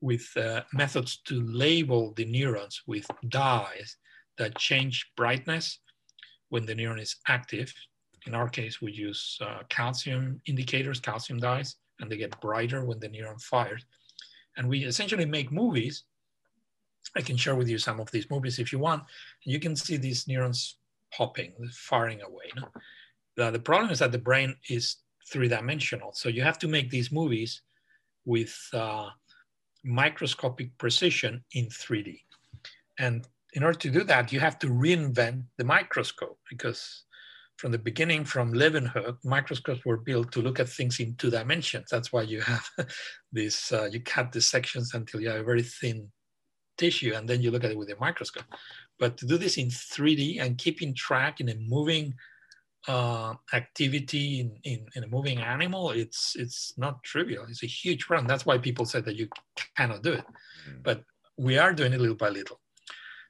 with 0.00 0.26
uh, 0.36 0.62
methods 0.72 1.18
to 1.26 1.40
label 1.42 2.12
the 2.14 2.24
neurons 2.24 2.82
with 2.88 3.06
dyes 3.28 3.96
that 4.38 4.58
change 4.58 5.12
brightness 5.16 5.78
when 6.48 6.66
the 6.66 6.74
neuron 6.74 7.00
is 7.00 7.14
active. 7.28 7.72
In 8.26 8.34
our 8.34 8.48
case, 8.48 8.82
we 8.82 8.92
use 8.92 9.38
uh, 9.40 9.62
calcium 9.68 10.40
indicators, 10.46 11.00
calcium 11.00 11.38
dyes, 11.38 11.76
and 12.00 12.10
they 12.10 12.16
get 12.16 12.40
brighter 12.40 12.84
when 12.84 12.98
the 12.98 13.08
neuron 13.08 13.40
fires. 13.40 13.84
And 14.56 14.68
we 14.68 14.84
essentially 14.84 15.24
make 15.24 15.52
movies. 15.52 16.04
I 17.16 17.22
can 17.22 17.36
share 17.36 17.54
with 17.54 17.68
you 17.68 17.78
some 17.78 18.00
of 18.00 18.10
these 18.10 18.28
movies 18.30 18.58
if 18.58 18.72
you 18.72 18.78
want. 18.78 19.04
You 19.44 19.60
can 19.60 19.76
see 19.76 19.96
these 19.96 20.26
neurons 20.26 20.76
popping, 21.12 21.52
firing 21.72 22.20
away. 22.22 22.50
The, 23.36 23.50
the 23.50 23.60
problem 23.60 23.92
is 23.92 24.00
that 24.00 24.12
the 24.12 24.18
brain 24.18 24.56
is 24.68 24.96
three 25.30 25.48
dimensional. 25.48 26.12
So 26.12 26.28
you 26.28 26.42
have 26.42 26.58
to 26.60 26.68
make 26.68 26.90
these 26.90 27.12
movies 27.12 27.62
with 28.24 28.56
uh, 28.72 29.08
microscopic 29.84 30.76
precision 30.78 31.44
in 31.52 31.66
3D. 31.66 32.20
And 32.98 33.26
in 33.52 33.62
order 33.62 33.78
to 33.78 33.90
do 33.90 34.04
that, 34.04 34.32
you 34.32 34.40
have 34.40 34.58
to 34.60 34.68
reinvent 34.68 35.44
the 35.58 35.64
microscope 35.64 36.38
because 36.50 37.04
from 37.56 37.72
the 37.72 37.78
beginning, 37.78 38.24
from 38.24 38.52
Leeuwenhoek, 38.52 39.16
microscopes 39.24 39.84
were 39.84 39.96
built 39.96 40.30
to 40.32 40.42
look 40.42 40.60
at 40.60 40.68
things 40.68 41.00
in 41.00 41.14
two 41.16 41.30
dimensions. 41.30 41.88
That's 41.90 42.12
why 42.12 42.22
you 42.22 42.40
have 42.42 42.68
this, 43.32 43.72
uh, 43.72 43.88
you 43.90 44.00
cut 44.00 44.32
the 44.32 44.40
sections 44.40 44.92
until 44.94 45.20
you 45.20 45.30
have 45.30 45.40
a 45.40 45.44
very 45.44 45.62
thin 45.62 46.10
tissue 46.76 47.14
and 47.14 47.28
then 47.28 47.40
you 47.40 47.50
look 47.50 47.64
at 47.64 47.70
it 47.70 47.78
with 47.78 47.90
a 47.90 47.96
microscope. 47.98 48.44
But 48.98 49.16
to 49.18 49.26
do 49.26 49.38
this 49.38 49.56
in 49.56 49.68
3D 49.68 50.40
and 50.40 50.58
keeping 50.58 50.94
track 50.94 51.40
in 51.40 51.48
a 51.48 51.54
moving 51.54 52.14
uh, 52.88 53.34
activity 53.52 54.40
in, 54.40 54.58
in, 54.64 54.86
in, 54.94 55.04
a 55.04 55.08
moving 55.08 55.38
animal, 55.38 55.90
it's 55.90 56.36
it's 56.36 56.72
not 56.76 57.02
trivial. 57.02 57.44
It's 57.48 57.64
a 57.64 57.66
huge 57.66 58.06
problem. 58.06 58.28
That's 58.28 58.46
why 58.46 58.58
people 58.58 58.84
said 58.84 59.04
that 59.06 59.16
you 59.16 59.28
cannot 59.76 60.02
do 60.02 60.12
it. 60.12 60.24
Mm. 60.68 60.82
But 60.84 61.02
we 61.36 61.58
are 61.58 61.72
doing 61.72 61.92
it 61.92 62.00
little 62.00 62.14
by 62.14 62.28
little. 62.28 62.60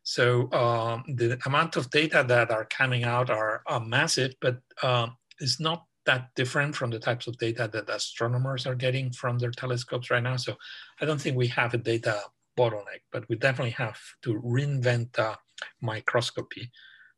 So 0.06 0.48
um, 0.52 1.02
the 1.08 1.36
amount 1.46 1.74
of 1.74 1.90
data 1.90 2.24
that 2.28 2.52
are 2.52 2.64
coming 2.66 3.02
out 3.02 3.28
are, 3.28 3.62
are 3.66 3.80
massive, 3.80 4.34
but 4.40 4.60
uh, 4.80 5.08
it's 5.40 5.58
not 5.58 5.82
that 6.04 6.28
different 6.36 6.76
from 6.76 6.90
the 6.90 7.00
types 7.00 7.26
of 7.26 7.36
data 7.38 7.68
that 7.72 7.90
astronomers 7.90 8.68
are 8.68 8.76
getting 8.76 9.10
from 9.10 9.36
their 9.36 9.50
telescopes 9.50 10.08
right 10.08 10.22
now. 10.22 10.36
So 10.36 10.54
I 11.00 11.06
don't 11.06 11.20
think 11.20 11.36
we 11.36 11.48
have 11.48 11.74
a 11.74 11.78
data 11.78 12.20
bottleneck, 12.56 13.02
but 13.10 13.28
we 13.28 13.34
definitely 13.34 13.72
have 13.72 13.98
to 14.22 14.34
reinvent 14.34 15.18
uh, 15.18 15.34
microscopy 15.82 16.70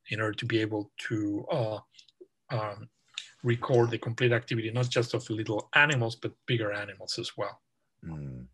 in 0.08 0.22
order 0.22 0.38
to 0.38 0.46
be 0.46 0.58
able 0.62 0.90
to 1.08 1.44
uh, 1.52 1.78
um, 2.48 2.88
record 3.42 3.90
the 3.90 3.98
complete 3.98 4.32
activity, 4.32 4.70
not 4.70 4.88
just 4.88 5.12
of 5.12 5.28
little 5.28 5.68
animals, 5.74 6.16
but 6.16 6.32
bigger 6.46 6.72
animals 6.72 7.18
as 7.18 7.36
well. 7.36 7.60
Mm. 8.02 8.46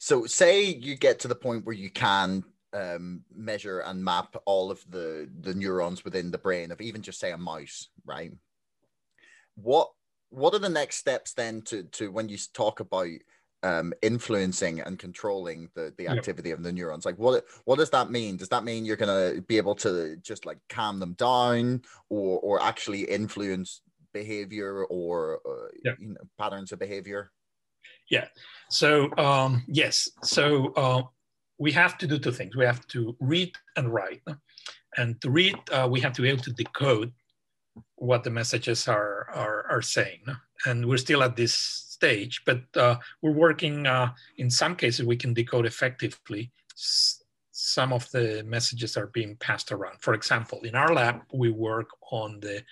So, 0.00 0.26
say 0.26 0.64
you 0.64 0.96
get 0.96 1.20
to 1.20 1.28
the 1.28 1.36
point 1.36 1.64
where 1.64 1.76
you 1.76 1.90
can 1.90 2.42
um, 2.78 3.22
measure 3.34 3.80
and 3.80 4.04
map 4.04 4.36
all 4.44 4.70
of 4.70 4.84
the 4.88 5.28
the 5.40 5.54
neurons 5.54 6.04
within 6.04 6.30
the 6.30 6.38
brain 6.38 6.70
of 6.70 6.80
even 6.80 7.02
just 7.02 7.20
say 7.20 7.32
a 7.32 7.38
mouse, 7.38 7.88
right? 8.04 8.32
What 9.56 9.90
what 10.30 10.54
are 10.54 10.60
the 10.60 10.68
next 10.68 10.96
steps 10.96 11.32
then 11.34 11.62
to 11.62 11.84
to 11.84 12.10
when 12.10 12.28
you 12.28 12.38
talk 12.54 12.80
about 12.80 13.08
um, 13.64 13.92
influencing 14.02 14.80
and 14.80 14.98
controlling 14.98 15.68
the 15.74 15.92
the 15.98 16.06
activity 16.06 16.50
yep. 16.50 16.58
of 16.58 16.64
the 16.64 16.70
neurons 16.70 17.04
like 17.04 17.18
what 17.18 17.44
what 17.64 17.76
does 17.76 17.90
that 17.90 18.08
mean 18.08 18.36
does 18.36 18.48
that 18.50 18.62
mean 18.62 18.84
you're 18.84 18.96
gonna 18.96 19.40
be 19.48 19.56
able 19.56 19.74
to 19.74 20.16
just 20.18 20.46
like 20.46 20.58
calm 20.68 21.00
them 21.00 21.14
down 21.14 21.82
or 22.08 22.38
or 22.38 22.62
actually 22.62 23.00
influence 23.02 23.80
behavior 24.14 24.84
or 24.84 25.40
uh, 25.44 25.68
yep. 25.84 25.96
you 25.98 26.10
know 26.10 26.20
patterns 26.38 26.70
of 26.70 26.78
behavior 26.78 27.32
yeah 28.08 28.28
so 28.70 29.10
um 29.18 29.64
yes 29.66 30.08
so 30.22 30.72
uh, 30.74 31.02
we 31.58 31.72
have 31.72 31.98
to 31.98 32.06
do 32.06 32.18
two 32.18 32.32
things 32.32 32.56
we 32.56 32.64
have 32.64 32.86
to 32.88 33.16
read 33.20 33.52
and 33.76 33.92
write 33.92 34.22
and 34.96 35.20
to 35.20 35.30
read 35.30 35.56
uh, 35.72 35.88
we 35.90 36.00
have 36.00 36.12
to 36.12 36.22
be 36.22 36.28
able 36.28 36.42
to 36.42 36.52
decode 36.52 37.12
what 37.96 38.24
the 38.24 38.30
messages 38.30 38.88
are 38.88 39.28
are, 39.34 39.66
are 39.70 39.82
saying 39.82 40.22
and 40.66 40.86
we're 40.86 40.96
still 40.96 41.22
at 41.22 41.36
this 41.36 41.84
stage, 41.98 42.42
but 42.46 42.62
uh, 42.76 42.96
we're 43.22 43.40
working, 43.46 43.86
uh, 43.86 44.10
in 44.36 44.48
some 44.48 44.76
cases, 44.76 45.04
we 45.04 45.16
can 45.16 45.34
decode 45.34 45.66
effectively. 45.66 46.52
Some 47.50 47.92
of 47.92 48.08
the 48.12 48.44
messages 48.46 48.96
are 48.96 49.08
being 49.08 49.36
passed 49.36 49.72
around. 49.72 49.96
For 50.00 50.14
example, 50.14 50.60
in 50.62 50.76
our 50.76 50.94
lab, 50.94 51.16
we 51.32 51.50
work 51.50 51.88
on 52.12 52.38
the 52.40 52.62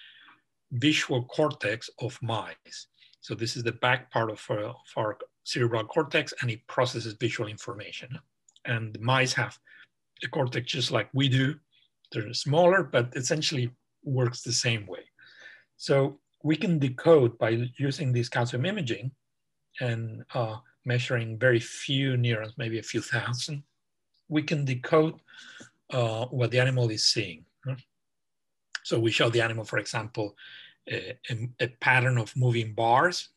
visual 0.70 1.24
cortex 1.24 1.90
of 1.98 2.16
mice. 2.22 2.86
So 3.20 3.34
this 3.34 3.56
is 3.56 3.64
the 3.64 3.78
back 3.86 4.12
part 4.12 4.30
of 4.30 4.40
our, 4.48 4.64
of 4.64 4.90
our 4.96 5.18
cerebral 5.42 5.84
cortex 5.84 6.32
and 6.40 6.50
it 6.50 6.64
processes 6.68 7.14
visual 7.14 7.48
information. 7.48 8.16
And 8.66 8.98
mice 9.00 9.32
have 9.34 9.58
a 10.22 10.28
cortex 10.28 10.72
just 10.72 10.90
like 10.90 11.08
we 11.12 11.28
do. 11.28 11.54
They're 12.12 12.32
smaller, 12.34 12.82
but 12.82 13.12
essentially 13.16 13.70
works 14.04 14.42
the 14.42 14.52
same 14.52 14.86
way. 14.86 15.04
So 15.76 16.18
we 16.42 16.56
can 16.56 16.78
decode 16.78 17.36
by 17.38 17.70
using 17.76 18.12
this 18.12 18.28
calcium 18.28 18.64
imaging 18.64 19.10
and 19.80 20.24
uh, 20.34 20.56
measuring 20.84 21.38
very 21.38 21.60
few 21.60 22.16
neurons, 22.16 22.54
maybe 22.56 22.78
a 22.78 22.82
few 22.82 23.00
thousand, 23.00 23.62
we 24.28 24.42
can 24.42 24.64
decode 24.64 25.14
uh, 25.90 26.26
what 26.26 26.50
the 26.50 26.60
animal 26.60 26.88
is 26.90 27.04
seeing. 27.04 27.44
So 28.84 29.00
we 29.00 29.10
show 29.10 29.28
the 29.28 29.40
animal, 29.40 29.64
for 29.64 29.78
example, 29.78 30.36
a, 30.88 31.18
a, 31.28 31.48
a, 31.60 31.68
pattern 31.80 32.18
of 32.18 32.36
moving 32.36 32.72
bars 32.72 33.30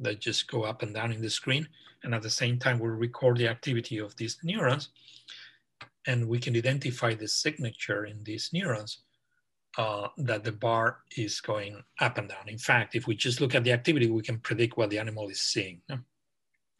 that 0.00 0.20
just 0.20 0.50
go 0.50 0.62
up 0.62 0.82
and 0.82 0.94
down 0.94 1.12
in 1.12 1.20
the 1.20 1.30
screen. 1.30 1.68
And 2.04 2.14
at 2.14 2.22
the 2.22 2.30
same 2.30 2.58
time, 2.58 2.78
we'll 2.78 2.92
record 2.92 3.38
the 3.38 3.48
activity 3.48 3.98
of 3.98 4.16
these 4.16 4.38
neurons 4.42 4.90
and 6.08 6.26
we 6.26 6.38
can 6.38 6.56
identify 6.56 7.14
the 7.14 7.28
signature 7.28 8.06
in 8.06 8.24
these 8.24 8.50
neurons 8.52 9.00
uh, 9.76 10.08
that 10.16 10.42
the 10.42 10.52
bar 10.52 10.98
is 11.16 11.40
going 11.40 11.82
up 12.00 12.16
and 12.16 12.30
down. 12.30 12.48
In 12.48 12.58
fact, 12.58 12.94
if 12.94 13.06
we 13.06 13.14
just 13.14 13.40
look 13.40 13.54
at 13.54 13.62
the 13.62 13.72
activity, 13.72 14.08
we 14.10 14.22
can 14.22 14.38
predict 14.38 14.76
what 14.76 14.88
the 14.90 14.98
animal 14.98 15.28
is 15.28 15.40
seeing. 15.40 15.82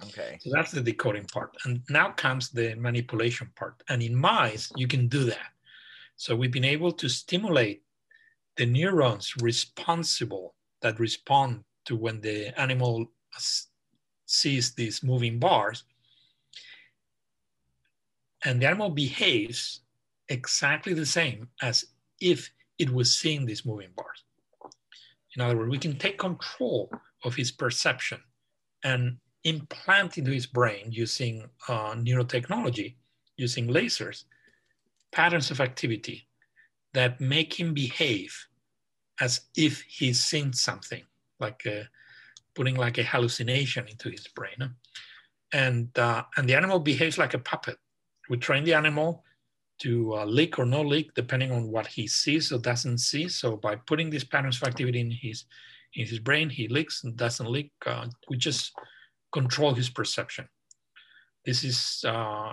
Okay. 0.03 0.39
So 0.41 0.51
that's 0.53 0.71
the 0.71 0.81
decoding 0.81 1.27
part. 1.27 1.55
And 1.65 1.83
now 1.91 2.13
comes 2.13 2.49
the 2.49 2.75
manipulation 2.77 3.51
part. 3.55 3.83
And 3.89 4.03
in 4.03 4.17
mice, 4.17 4.73
you 4.77 4.89
can 4.89 5.09
do 5.09 5.25
that. 5.25 5.53
So 6.17 6.35
we've 6.35 6.53
been 6.53 6.65
able 6.65 6.93
to 6.93 7.09
stimulate 7.09 7.83
the 8.57 8.67
neurons 8.67 9.35
responsible 9.41 10.55
that 10.81 10.99
respond 10.99 11.65
to 11.88 11.97
when 11.97 12.21
the 12.21 12.59
animal 12.61 13.11
sees 14.26 14.75
these 14.75 15.02
moving 15.02 15.38
bars. 15.38 15.85
And 18.45 18.62
the 18.62 18.66
animal 18.66 18.90
behaves 18.90 19.80
exactly 20.28 20.95
the 20.95 21.07
same 21.07 21.49
as 21.62 21.85
if 22.21 22.50
it 22.78 22.90
was 22.90 23.18
seeing 23.18 23.47
these 23.47 23.64
moving 23.64 23.90
bars. 23.97 24.23
In 25.35 25.42
other 25.42 25.57
words, 25.57 25.71
we 25.71 25.78
can 25.78 25.97
take 25.97 26.18
control 26.18 26.90
of 27.25 27.35
his 27.35 27.50
perception 27.50 28.21
and 28.85 29.16
implant 29.45 30.18
into 30.18 30.30
his 30.30 30.47
brain 30.47 30.87
using 30.90 31.49
uh, 31.68 31.95
neurotechnology, 31.95 32.95
using 33.37 33.68
lasers, 33.68 34.25
patterns 35.11 35.50
of 35.50 35.61
activity 35.61 36.28
that 36.92 37.21
make 37.21 37.59
him 37.59 37.73
behave 37.73 38.47
as 39.21 39.40
if 39.57 39.83
he's 39.83 40.23
seen 40.23 40.52
something, 40.52 41.02
like 41.40 41.62
a, 41.66 41.88
putting 42.54 42.76
like 42.76 42.99
a 42.99 43.04
hallucination 43.04 43.87
into 43.88 44.11
his 44.11 44.26
brain. 44.28 44.75
And, 45.52 45.97
uh, 45.99 46.25
and 46.37 46.49
the 46.49 46.57
animal 46.57 46.78
behaves 46.78 47.18
like 47.18 47.35
a 47.35 47.38
puppet. 47.38 47.78
We 48.28 48.37
train 48.37 48.64
the 48.64 48.75
animal 48.75 49.25
to 49.80 50.14
uh, 50.14 50.25
leak 50.25 50.59
or 50.59 50.66
no 50.66 50.83
leak 50.83 51.14
depending 51.14 51.52
on 51.52 51.71
what 51.71 51.87
he 51.87 52.07
sees 52.07 52.52
or 52.52 52.59
doesn't 52.59 52.99
see. 52.99 53.28
So 53.28 53.57
by 53.57 53.76
putting 53.76 54.11
these 54.11 54.25
patterns 54.25 54.61
of 54.61 54.68
activity 54.68 55.00
in 55.00 55.11
his 55.11 55.45
in 55.95 56.07
his 56.07 56.18
brain, 56.18 56.50
he 56.50 56.68
leaks 56.68 57.04
and 57.04 57.16
doesn't 57.16 57.50
leak. 57.50 57.73
Uh, 57.87 58.07
we 58.28 58.37
just 58.37 58.73
control 59.33 59.75
his 59.75 59.88
perception. 59.88 60.47
This 61.47 61.64
is 61.64 62.04
uh, 62.07 62.52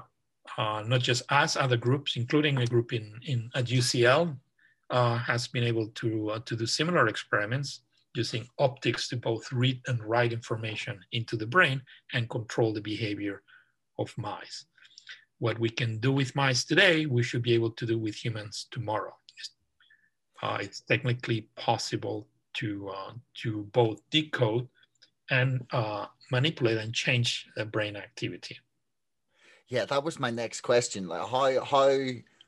uh 0.58 0.84
not 0.86 1.02
just 1.02 1.24
us, 1.30 1.58
other 1.58 1.78
groups, 1.78 2.16
including 2.16 2.58
a 2.60 2.66
group 2.66 2.94
in, 2.94 3.20
in 3.26 3.50
at 3.54 3.66
UCL, 3.66 4.38
uh, 4.90 5.18
has 5.18 5.48
been 5.48 5.64
able 5.64 5.88
to 5.88 6.32
uh, 6.32 6.40
to 6.46 6.56
do 6.56 6.66
similar 6.66 7.08
experiments. 7.08 7.82
Using 8.16 8.48
optics 8.60 9.08
to 9.10 9.18
both 9.18 9.52
read 9.52 9.82
and 9.88 10.04
write 10.04 10.34
information 10.34 11.00
into 11.12 11.36
the 11.36 11.48
brain 11.48 11.82
and 12.14 12.30
control 12.30 12.74
the 12.74 12.82
behavior 12.82 13.42
of 14.00 14.14
mice. 14.18 14.66
What 15.40 15.60
we 15.60 15.70
can 15.70 16.00
do 16.00 16.12
with 16.12 16.36
mice 16.36 16.64
today, 16.64 17.06
we 17.06 17.24
should 17.24 17.44
be 17.44 17.54
able 17.54 17.72
to 17.72 17.86
do 17.86 17.98
with 17.98 18.16
humans 18.16 18.68
tomorrow. 18.72 19.14
Uh, 20.42 20.58
it's 20.62 20.82
technically 20.82 21.50
possible 21.56 22.28
to, 22.56 22.90
uh, 22.90 23.14
to 23.42 23.64
both 23.74 24.00
decode 24.12 24.68
and 25.30 25.66
uh, 25.72 26.06
manipulate 26.32 26.78
and 26.78 26.94
change 26.94 27.48
the 27.56 27.66
brain 27.66 27.96
activity. 27.96 28.58
Yeah, 29.68 29.86
that 29.86 30.04
was 30.04 30.20
my 30.20 30.30
next 30.30 30.62
question. 30.62 31.08
Like 31.08 31.28
how 31.28 31.64
how 31.64 31.98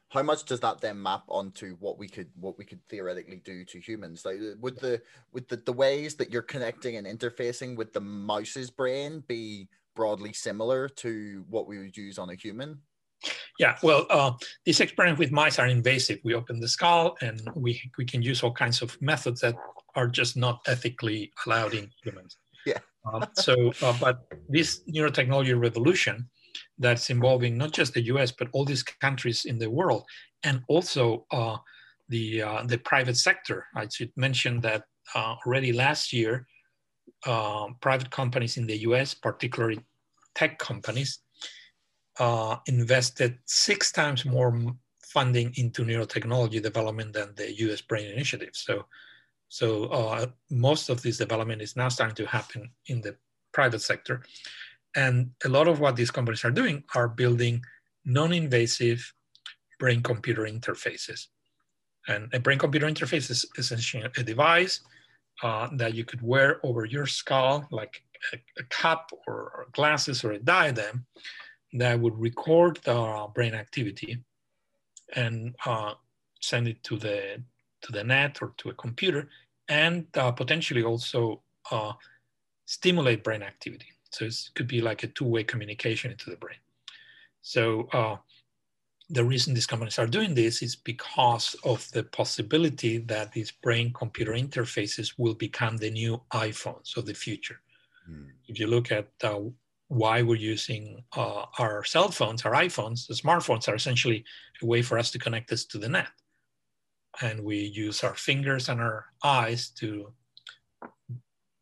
how 0.10 0.24
much 0.24 0.46
does 0.46 0.60
that 0.62 0.80
then 0.80 1.02
map 1.02 1.24
onto 1.28 1.76
what 1.80 1.98
we 1.98 2.08
could 2.08 2.30
what 2.40 2.58
we 2.58 2.66
could 2.66 2.80
theoretically 2.88 3.42
do 3.44 3.66
to 3.66 3.80
humans? 3.80 4.24
Like 4.26 4.40
would 4.60 4.80
the 4.80 5.02
would 5.34 5.48
the, 5.50 5.58
the 5.58 5.74
ways 5.74 6.16
that 6.16 6.32
you're 6.32 6.42
connecting 6.42 6.96
and 6.96 7.06
interfacing 7.06 7.76
with 7.76 7.94
the 7.94 8.00
mouse's 8.02 8.70
brain 8.70 9.24
be 9.28 9.68
broadly 9.96 10.32
similar 10.32 10.88
to 10.88 11.44
what 11.50 11.68
we 11.68 11.78
would 11.80 11.98
use 11.98 12.18
on 12.18 12.30
a 12.30 12.36
human? 12.36 12.80
Yeah 13.60 13.76
well 13.84 14.06
uh, 14.10 14.32
these 14.66 14.80
experiments 14.80 15.20
with 15.20 15.32
mice 15.32 15.60
are 15.60 15.68
invasive. 15.68 16.20
We 16.24 16.36
open 16.36 16.60
the 16.60 16.68
skull 16.68 17.18
and 17.22 17.42
we 17.56 17.82
we 17.98 18.06
can 18.06 18.22
use 18.22 18.44
all 18.44 18.54
kinds 18.54 18.82
of 18.82 19.00
methods 19.02 19.42
that 19.42 19.56
are 19.96 20.08
just 20.08 20.38
not 20.38 20.62
ethically 20.68 21.34
allowed 21.46 21.74
in 21.74 21.90
humans. 22.04 22.38
Yeah. 22.66 22.80
Um, 23.12 23.26
so 23.34 23.74
uh, 23.82 23.98
but 24.00 24.28
this 24.48 24.84
neurotechnology 24.88 25.60
revolution 25.60 26.30
that's 26.79 27.10
involving 27.10 27.57
not 27.57 27.72
just 27.72 27.93
the 27.93 28.03
US, 28.13 28.31
but 28.31 28.50
all 28.53 28.65
these 28.65 28.84
countries 28.84 29.46
in 29.46 29.57
the 29.57 29.69
world, 29.69 30.03
and 30.43 30.62
also 30.67 31.25
uh, 31.31 31.57
the, 32.10 32.41
uh, 32.41 32.63
the 32.65 32.77
private 32.77 33.17
sector. 33.17 33.65
I 33.75 33.88
should 33.88 34.12
mention 34.15 34.62
that 34.62 34.84
uh, 35.15 35.36
already 35.46 35.74
last 35.74 36.13
year, 36.13 36.48
uh, 37.25 37.67
private 37.81 38.12
companies 38.12 38.57
in 38.57 38.67
the 38.67 38.77
US, 38.79 39.13
particularly 39.13 39.79
tech 40.36 40.60
companies, 40.60 41.19
uh, 42.19 42.57
invested 42.67 43.38
six 43.46 43.91
times 43.91 44.25
more 44.25 44.60
funding 45.03 45.53
into 45.55 45.84
neurotechnology 45.84 46.62
development 46.62 47.13
than 47.13 47.34
the 47.36 47.51
US 47.65 47.81
Brain 47.81 48.12
Initiative. 48.12 48.51
So, 48.53 48.86
so 49.50 49.86
uh, 49.86 50.27
most 50.50 50.89
of 50.89 51.01
this 51.01 51.17
development 51.17 51.62
is 51.62 51.75
now 51.75 51.89
starting 51.89 52.15
to 52.15 52.25
happen 52.25 52.69
in 52.88 53.01
the 53.01 53.15
private 53.53 53.81
sector. 53.81 54.24
And 54.98 55.30
a 55.46 55.50
lot 55.50 55.68
of 55.68 55.80
what 55.80 55.96
these 55.96 56.10
companies 56.12 56.44
are 56.44 56.51
doing 56.51 56.84
are 56.96 57.08
building 57.08 57.62
non-invasive 58.04 59.13
brain-computer 59.80 60.42
interfaces. 60.42 61.27
And 62.08 62.34
a 62.34 62.39
brain-computer 62.39 62.88
interface 62.88 63.30
is 63.30 63.46
essentially 63.60 64.04
a 64.18 64.24
device 64.24 64.82
uh, 65.44 65.70
that 65.74 65.94
you 65.94 66.04
could 66.04 66.24
wear 66.24 66.60
over 66.66 66.84
your 66.84 67.06
skull, 67.06 67.68
like 67.70 68.01
a, 68.34 68.38
a 68.60 68.63
cup 68.63 69.12
or, 69.27 69.36
or, 69.36 69.68
glasses 69.74 70.24
or 70.24 70.32
a 70.32 70.39
diadem, 70.39 71.06
that 71.74 72.00
would 72.00 72.18
record 72.18 72.80
the 72.84 73.27
brain 73.36 73.54
activity 73.54 74.18
and 75.16 75.56
uh, 75.68 75.94
send 76.42 76.68
it 76.68 76.82
to 76.84 76.98
the 76.98 77.44
to 77.82 77.92
the 77.92 78.04
net 78.04 78.39
or 78.42 78.54
to 78.58 78.70
a 78.70 78.74
computer, 78.74 79.30
and 79.70 80.08
uh, 80.16 80.32
potentially 80.32 80.84
also 80.84 81.44
uh, 81.70 81.94
stimulate 82.66 83.24
brain 83.24 83.44
activity. 83.44 83.86
So 84.12 84.26
it 84.26 84.36
could 84.56 84.68
be 84.68 84.82
like 84.82 85.04
a 85.04 85.08
two-way 85.08 85.44
communication 85.44 86.12
into 86.12 86.30
the 86.30 86.38
brain. 86.38 86.58
So 87.42 87.88
uh, 87.94 88.18
the 89.10 89.24
reason 89.24 89.54
these 89.54 89.68
companies 89.68 90.00
are 90.00 90.08
doing 90.08 90.34
this 90.34 90.62
is 90.62 90.76
because 90.76 91.56
of 91.64 91.90
the 91.92 92.04
possibility 92.04 92.98
that 93.00 93.32
these 93.32 93.52
brain-computer 93.52 94.34
interfaces 94.34 95.14
will 95.18 95.36
become 95.36 95.78
the 95.78 95.92
new 95.92 96.22
iPhones 96.34 96.98
of 96.98 97.06
the 97.06 97.14
future. 97.14 97.62
Mm. 98.10 98.28
If 98.48 98.60
you 98.60 98.68
look 98.68 98.92
at 98.92 99.08
uh, 99.24 99.40
why 99.88 100.22
we're 100.22 100.36
using 100.36 101.04
uh, 101.16 101.46
our 101.60 101.84
cell 101.86 102.10
phones, 102.10 102.44
our 102.44 102.54
iPhones, 102.54 103.08
the 103.08 103.14
smartphones 103.14 103.68
are 103.70 103.76
essentially 103.76 104.26
a 104.62 104.66
way 104.66 104.82
for 104.82 104.98
us 104.98 105.12
to 105.12 105.20
connect 105.20 105.52
us 105.52 105.64
to 105.66 105.78
the 105.78 105.90
net. 105.90 106.10
And 107.22 107.44
we 107.44 107.58
use 107.58 108.04
our 108.04 108.16
fingers 108.16 108.70
and 108.70 108.82
our 108.82 109.05
eyes 109.24 109.70
to 109.79 110.12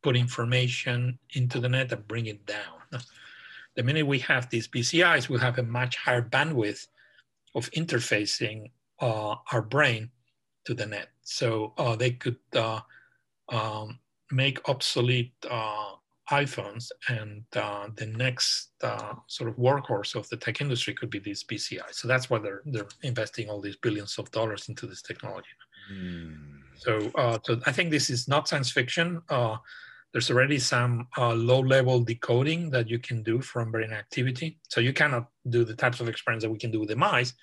put 0.06 0.16
information 0.16 1.18
into 1.34 1.60
the 1.60 1.68
net 1.68 1.92
and 1.92 2.08
bring 2.08 2.28
it 2.28 2.46
down. 2.46 2.78
The 3.76 3.82
minute 3.82 4.06
we 4.06 4.20
have 4.20 4.48
these 4.52 4.68
BCIs, 4.68 5.30
we'll 5.30 5.40
have 5.40 5.58
a 5.58 5.64
much 5.64 5.98
higher 5.98 6.22
bandwidth 6.22 6.86
of 7.56 7.72
interfacing 7.72 8.70
uh, 9.02 9.34
our 9.52 9.64
brain 9.64 10.12
to 10.66 10.76
the 10.76 10.86
net. 10.86 11.08
So 11.24 11.74
uh, 11.80 11.96
they 11.96 12.12
could 12.12 12.38
uh, 12.56 12.82
um, 13.50 13.98
make 14.32 14.70
obsolete 14.70 15.34
uh, 15.50 15.94
iPhones, 16.30 16.92
and 17.10 17.44
uh, 17.56 17.88
the 17.96 18.06
next 18.06 18.70
uh, 18.84 19.14
sort 19.26 19.50
of 19.50 19.56
workhorse 19.58 20.14
of 20.14 20.30
the 20.30 20.38
tech 20.38 20.62
industry 20.62 20.94
could 20.94 21.10
be 21.10 21.20
these 21.20 21.44
BCIs. 21.44 21.96
So 21.96 22.08
that's 22.08 22.30
why 22.30 22.38
they're 22.38 22.62
they're 22.66 22.94
investing 23.02 23.50
all 23.50 23.60
these 23.60 23.78
billions 23.78 24.20
of 24.20 24.30
dollars 24.30 24.70
into 24.70 24.86
this 24.86 25.02
technology. 25.02 25.56
Mm. 25.92 26.62
So, 26.78 27.10
so 27.46 27.60
I 27.66 27.72
think 27.72 27.90
this 27.90 28.10
is 28.10 28.28
not 28.28 28.48
science 28.48 28.70
fiction. 28.70 29.22
There's 30.16 30.32
already 30.32 30.60
some 30.60 31.10
uh, 31.18 31.34
low-level 31.34 32.06
decoding 32.06 32.70
that 32.70 32.90
you 32.90 33.00
can 33.00 33.22
do 33.22 33.42
from 33.42 33.70
brain 33.70 33.92
activity. 33.92 34.60
So 34.70 34.80
you 34.80 34.94
cannot 34.94 35.28
do 35.50 35.66
the 35.66 35.76
types 35.76 36.00
of 36.00 36.08
experiments 36.08 36.46
that 36.46 36.50
we 36.50 36.58
can 36.58 36.72
do 36.72 36.80
with 36.80 36.88
the 36.88 36.96
mice, 36.96 37.34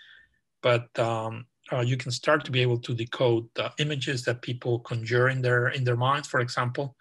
but 0.62 0.88
um, 0.98 1.44
uh, 1.70 1.80
you 1.80 1.98
can 1.98 2.10
start 2.10 2.46
to 2.46 2.50
be 2.50 2.62
able 2.62 2.78
to 2.78 2.94
decode 2.94 3.46
images 3.78 4.24
that 4.24 4.40
people 4.40 4.78
conjure 4.78 5.28
in 5.28 5.42
their 5.42 5.68
in 5.68 5.84
their 5.84 5.98
minds, 5.98 6.28
for 6.28 6.40
example, 6.40 6.96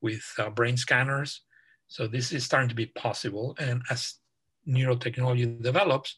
with 0.00 0.24
uh, 0.38 0.48
brain 0.48 0.78
scanners. 0.78 1.42
So 1.88 2.06
this 2.06 2.32
is 2.32 2.42
starting 2.46 2.70
to 2.70 2.74
be 2.74 2.86
possible, 2.86 3.54
and 3.58 3.82
as 3.90 4.14
neurotechnology 4.66 5.62
develops, 5.62 6.16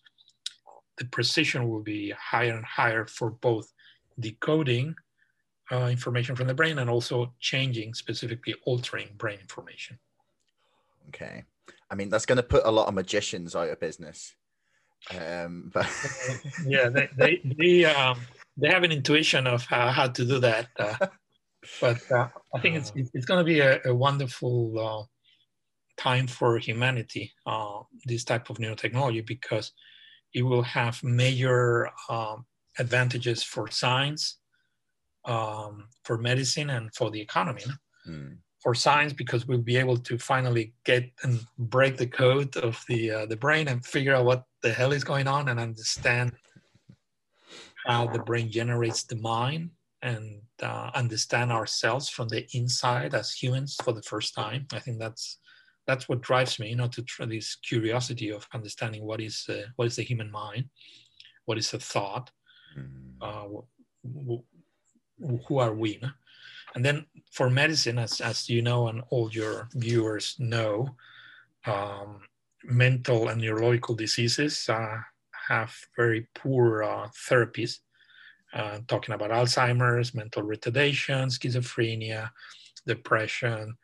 the 0.98 1.06
precision 1.06 1.68
will 1.68 1.82
be 1.82 2.12
higher 2.12 2.54
and 2.54 2.64
higher 2.64 3.06
for 3.06 3.32
both 3.32 3.72
decoding 4.20 4.94
uh, 5.72 5.86
information 5.86 6.36
from 6.36 6.46
the 6.46 6.54
brain 6.54 6.78
and 6.78 6.90
also 6.90 7.32
changing, 7.40 7.94
specifically 7.94 8.54
altering 8.64 9.08
brain 9.16 9.38
information. 9.40 9.98
Okay. 11.08 11.44
I 11.90 11.94
mean, 11.94 12.08
that's 12.08 12.26
going 12.26 12.36
to 12.36 12.42
put 12.42 12.64
a 12.64 12.70
lot 12.70 12.88
of 12.88 12.94
magicians 12.94 13.54
out 13.54 13.68
of 13.68 13.80
business. 13.80 14.34
Um, 15.10 15.70
but 15.74 15.88
yeah, 16.66 16.88
they, 16.88 17.08
they, 17.16 17.40
they, 17.44 17.84
um, 17.84 18.20
they 18.56 18.68
have 18.68 18.82
an 18.82 18.92
intuition 18.92 19.46
of 19.46 19.64
how, 19.64 19.90
how 19.90 20.08
to 20.08 20.24
do 20.24 20.38
that. 20.40 20.68
Uh, 20.78 21.06
but 21.80 22.10
uh, 22.10 22.28
I 22.54 22.60
think 22.60 22.76
it's, 22.76 22.92
it's 22.94 23.26
going 23.26 23.38
to 23.38 23.44
be 23.44 23.60
a, 23.60 23.80
a 23.86 23.94
wonderful 23.94 24.78
uh, 24.78 25.04
time 25.96 26.26
for 26.26 26.58
humanity, 26.58 27.32
uh, 27.46 27.80
this 28.04 28.24
type 28.24 28.50
of 28.50 28.58
neurotechnology, 28.58 29.26
because 29.26 29.72
it 30.34 30.42
will 30.42 30.62
have 30.62 31.02
major 31.02 31.88
um, 32.08 32.44
advantages 32.78 33.42
for 33.42 33.70
science, 33.70 34.38
um, 35.24 35.88
for 36.04 36.18
medicine 36.18 36.70
and 36.70 36.94
for 36.94 37.10
the 37.10 37.20
economy. 37.20 37.64
Mm. 38.08 38.38
For 38.62 38.74
science, 38.74 39.12
because 39.12 39.46
we'll 39.46 39.58
be 39.58 39.76
able 39.76 39.98
to 39.98 40.16
finally 40.16 40.72
get 40.86 41.10
and 41.22 41.38
break 41.58 41.98
the 41.98 42.06
code 42.06 42.56
of 42.56 42.82
the 42.88 43.10
uh, 43.10 43.26
the 43.26 43.36
brain 43.36 43.68
and 43.68 43.84
figure 43.84 44.14
out 44.14 44.24
what 44.24 44.44
the 44.62 44.72
hell 44.72 44.92
is 44.92 45.04
going 45.04 45.28
on 45.28 45.50
and 45.50 45.60
understand 45.60 46.32
how 47.86 48.06
the 48.06 48.20
brain 48.20 48.50
generates 48.50 49.04
the 49.04 49.16
mind 49.16 49.68
and 50.00 50.40
uh, 50.62 50.90
understand 50.94 51.52
ourselves 51.52 52.08
from 52.08 52.28
the 52.28 52.46
inside 52.54 53.14
as 53.14 53.32
humans 53.32 53.76
for 53.82 53.92
the 53.92 54.02
first 54.02 54.34
time. 54.34 54.66
I 54.72 54.78
think 54.78 54.98
that's 54.98 55.38
that's 55.86 56.08
what 56.08 56.22
drives 56.22 56.58
me, 56.58 56.70
you 56.70 56.76
know, 56.76 56.88
to 56.88 57.02
try 57.02 57.26
this 57.26 57.56
curiosity 57.56 58.30
of 58.30 58.48
understanding 58.54 59.04
what 59.04 59.20
is 59.20 59.44
uh, 59.48 59.66
what 59.76 59.86
is 59.86 59.96
the 59.96 60.02
human 60.02 60.30
mind, 60.30 60.66
what 61.44 61.58
is 61.58 61.74
a 61.74 61.78
thought, 61.78 62.30
mm. 62.78 63.14
uh, 63.20 63.60
who 65.46 65.58
are 65.58 65.74
we? 65.74 66.00
And 66.74 66.84
then 66.84 67.06
for 67.30 67.50
medicine, 67.50 67.98
as, 67.98 68.20
as 68.20 68.48
you 68.48 68.62
know, 68.62 68.88
and 68.88 69.02
all 69.10 69.30
your 69.30 69.68
viewers 69.74 70.36
know, 70.38 70.96
um, 71.66 72.20
mental 72.64 73.28
and 73.28 73.40
neurological 73.40 73.94
diseases 73.94 74.68
uh, 74.68 74.96
have 75.48 75.74
very 75.96 76.26
poor 76.34 76.82
uh, 76.82 77.08
therapies. 77.28 77.78
Uh, 78.52 78.78
talking 78.86 79.14
about 79.14 79.30
Alzheimer's, 79.30 80.14
mental 80.14 80.42
retardation, 80.42 81.26
schizophrenia, 81.26 82.30
depression, 82.86 83.76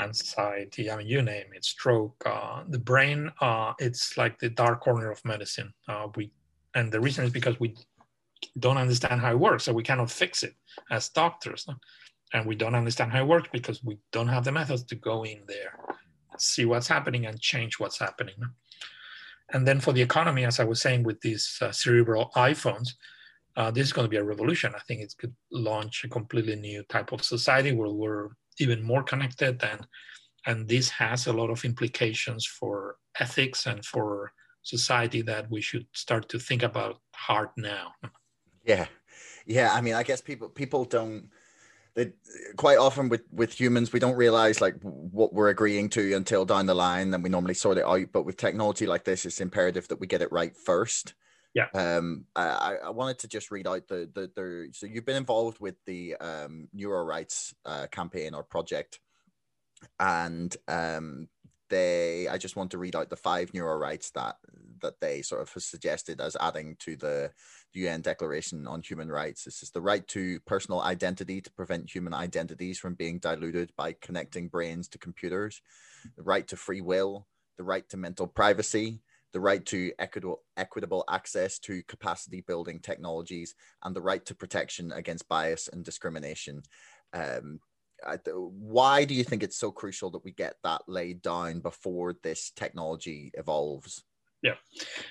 anxiety, 0.00 0.90
I 0.90 0.96
mean, 0.96 1.06
you 1.06 1.22
name 1.22 1.46
it, 1.54 1.64
stroke. 1.64 2.20
Uh, 2.26 2.64
the 2.68 2.78
brain, 2.78 3.30
uh, 3.40 3.74
it's 3.78 4.16
like 4.16 4.38
the 4.38 4.50
dark 4.50 4.80
corner 4.80 5.10
of 5.10 5.24
medicine. 5.24 5.72
Uh, 5.88 6.08
we, 6.16 6.32
and 6.74 6.90
the 6.90 7.00
reason 7.00 7.24
is 7.24 7.30
because 7.30 7.58
we 7.60 7.74
don't 8.58 8.78
understand 8.78 9.20
how 9.20 9.30
it 9.30 9.38
works, 9.38 9.64
so 9.64 9.72
we 9.72 9.82
cannot 9.82 10.10
fix 10.10 10.42
it 10.42 10.54
as 10.90 11.08
doctors. 11.08 11.66
And 12.34 12.46
we 12.46 12.54
don't 12.54 12.74
understand 12.74 13.12
how 13.12 13.22
it 13.22 13.28
works 13.28 13.48
because 13.52 13.84
we 13.84 13.98
don't 14.10 14.28
have 14.28 14.44
the 14.44 14.52
methods 14.52 14.84
to 14.84 14.94
go 14.94 15.24
in 15.24 15.42
there, 15.46 15.78
see 16.38 16.64
what's 16.64 16.88
happening, 16.88 17.26
and 17.26 17.38
change 17.40 17.78
what's 17.78 17.98
happening. 17.98 18.36
And 19.52 19.68
then 19.68 19.80
for 19.80 19.92
the 19.92 20.00
economy, 20.00 20.44
as 20.44 20.58
I 20.58 20.64
was 20.64 20.80
saying 20.80 21.02
with 21.02 21.20
these 21.20 21.58
uh, 21.60 21.72
cerebral 21.72 22.30
iPhones, 22.34 22.88
uh, 23.56 23.70
this 23.70 23.86
is 23.86 23.92
going 23.92 24.06
to 24.06 24.10
be 24.10 24.16
a 24.16 24.24
revolution. 24.24 24.72
I 24.74 24.80
think 24.88 25.02
it 25.02 25.14
could 25.18 25.34
launch 25.50 26.04
a 26.04 26.08
completely 26.08 26.56
new 26.56 26.82
type 26.84 27.12
of 27.12 27.22
society 27.22 27.72
where 27.72 27.90
we're 27.90 28.30
even 28.58 28.82
more 28.82 29.02
connected 29.02 29.62
and 29.62 29.86
and 30.46 30.68
this 30.68 30.88
has 30.88 31.26
a 31.26 31.32
lot 31.32 31.50
of 31.50 31.64
implications 31.64 32.44
for 32.46 32.96
ethics 33.20 33.66
and 33.66 33.84
for 33.84 34.32
society 34.62 35.22
that 35.22 35.50
we 35.50 35.60
should 35.60 35.86
start 35.92 36.28
to 36.30 36.38
think 36.38 36.62
about 36.62 37.00
hard 37.14 37.50
now. 37.56 37.92
Yeah, 38.64 38.86
yeah. 39.46 39.72
I 39.72 39.80
mean, 39.80 39.94
I 39.94 40.02
guess 40.02 40.20
people 40.20 40.48
people 40.48 40.84
don't. 40.84 41.28
They, 41.94 42.12
quite 42.56 42.78
often 42.78 43.10
with 43.10 43.24
with 43.30 43.52
humans 43.52 43.92
we 43.92 44.00
don't 44.00 44.16
realize 44.16 44.62
like 44.62 44.76
what 44.80 45.34
we're 45.34 45.50
agreeing 45.50 45.90
to 45.90 46.14
until 46.14 46.46
down 46.46 46.64
the 46.64 46.74
line 46.74 47.12
and 47.12 47.22
we 47.22 47.28
normally 47.28 47.52
sort 47.52 47.76
it 47.76 47.84
out 47.84 48.06
but 48.14 48.22
with 48.22 48.38
technology 48.38 48.86
like 48.86 49.04
this 49.04 49.26
it's 49.26 49.42
imperative 49.42 49.88
that 49.88 50.00
we 50.00 50.06
get 50.06 50.22
it 50.22 50.32
right 50.32 50.56
first 50.56 51.12
yeah. 51.54 51.66
Um, 51.74 52.24
I, 52.34 52.76
I 52.84 52.90
wanted 52.90 53.18
to 53.20 53.28
just 53.28 53.50
read 53.50 53.66
out 53.66 53.86
the, 53.88 54.08
the, 54.14 54.30
the, 54.34 54.68
so 54.72 54.86
you've 54.86 55.04
been 55.04 55.16
involved 55.16 55.60
with 55.60 55.74
the 55.84 56.16
um, 56.16 56.68
Neuro 56.72 57.04
Rights 57.04 57.54
uh, 57.66 57.86
campaign 57.90 58.34
or 58.34 58.42
project. 58.42 59.00
And 60.00 60.54
um, 60.66 61.28
they, 61.72 62.28
I 62.28 62.36
just 62.36 62.54
want 62.54 62.70
to 62.72 62.78
read 62.78 62.94
out 62.94 63.08
the 63.08 63.16
five 63.16 63.54
neuro 63.54 63.74
rights 63.76 64.10
that, 64.10 64.36
that 64.82 65.00
they 65.00 65.22
sort 65.22 65.40
of 65.40 65.62
suggested 65.62 66.20
as 66.20 66.36
adding 66.38 66.76
to 66.80 66.96
the 66.96 67.30
UN 67.72 68.02
Declaration 68.02 68.66
on 68.66 68.82
Human 68.82 69.10
Rights. 69.10 69.44
This 69.44 69.62
is 69.62 69.70
the 69.70 69.80
right 69.80 70.06
to 70.08 70.38
personal 70.40 70.82
identity 70.82 71.40
to 71.40 71.50
prevent 71.52 71.90
human 71.90 72.12
identities 72.12 72.78
from 72.78 72.92
being 72.94 73.18
diluted 73.18 73.72
by 73.74 73.96
connecting 74.02 74.48
brains 74.48 74.86
to 74.88 74.98
computers, 74.98 75.62
the 76.14 76.22
right 76.22 76.46
to 76.48 76.56
free 76.56 76.82
will, 76.82 77.26
the 77.56 77.64
right 77.64 77.88
to 77.88 77.96
mental 77.96 78.26
privacy, 78.26 79.00
the 79.32 79.40
right 79.40 79.64
to 79.64 79.92
equitable, 79.98 80.42
equitable 80.58 81.04
access 81.08 81.58
to 81.60 81.82
capacity 81.84 82.42
building 82.46 82.80
technologies, 82.80 83.54
and 83.82 83.96
the 83.96 84.02
right 84.02 84.26
to 84.26 84.34
protection 84.34 84.92
against 84.92 85.26
bias 85.26 85.68
and 85.72 85.86
discrimination. 85.86 86.62
Um, 87.14 87.60
why 88.26 89.04
do 89.04 89.14
you 89.14 89.24
think 89.24 89.42
it's 89.42 89.56
so 89.56 89.70
crucial 89.70 90.10
that 90.10 90.24
we 90.24 90.32
get 90.32 90.56
that 90.64 90.82
laid 90.86 91.22
down 91.22 91.60
before 91.60 92.14
this 92.22 92.50
technology 92.50 93.30
evolves? 93.34 94.04
Yeah, 94.42 94.54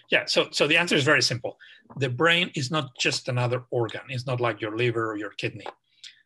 yeah. 0.09 0.25
So, 0.25 0.49
so 0.51 0.67
the 0.67 0.77
answer 0.77 0.95
is 0.95 1.05
very 1.05 1.21
simple. 1.21 1.57
The 1.97 2.09
brain 2.09 2.51
is 2.55 2.69
not 2.69 2.97
just 2.99 3.29
another 3.29 3.63
organ. 3.71 4.01
It's 4.09 4.27
not 4.27 4.41
like 4.41 4.59
your 4.59 4.75
liver 4.75 5.11
or 5.11 5.17
your 5.17 5.29
kidney. 5.31 5.67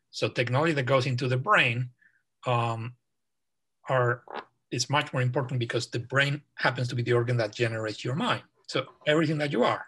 So, 0.10 0.28
technology 0.28 0.74
that 0.74 0.84
goes 0.84 1.06
into 1.06 1.28
the 1.28 1.38
brain 1.38 1.90
um, 2.48 2.96
are 3.90 4.24
is 4.72 4.90
much 4.90 5.14
more 5.14 5.22
important 5.22 5.60
because 5.60 5.88
the 5.88 6.00
brain 6.00 6.42
happens 6.56 6.88
to 6.90 6.96
be 6.96 7.04
the 7.04 7.14
organ 7.14 7.38
that 7.38 7.54
generates 7.54 8.04
your 8.04 8.16
mind. 8.16 8.42
So 8.68 8.86
everything 9.08 9.38
that 9.38 9.52
you 9.52 9.64
are. 9.64 9.86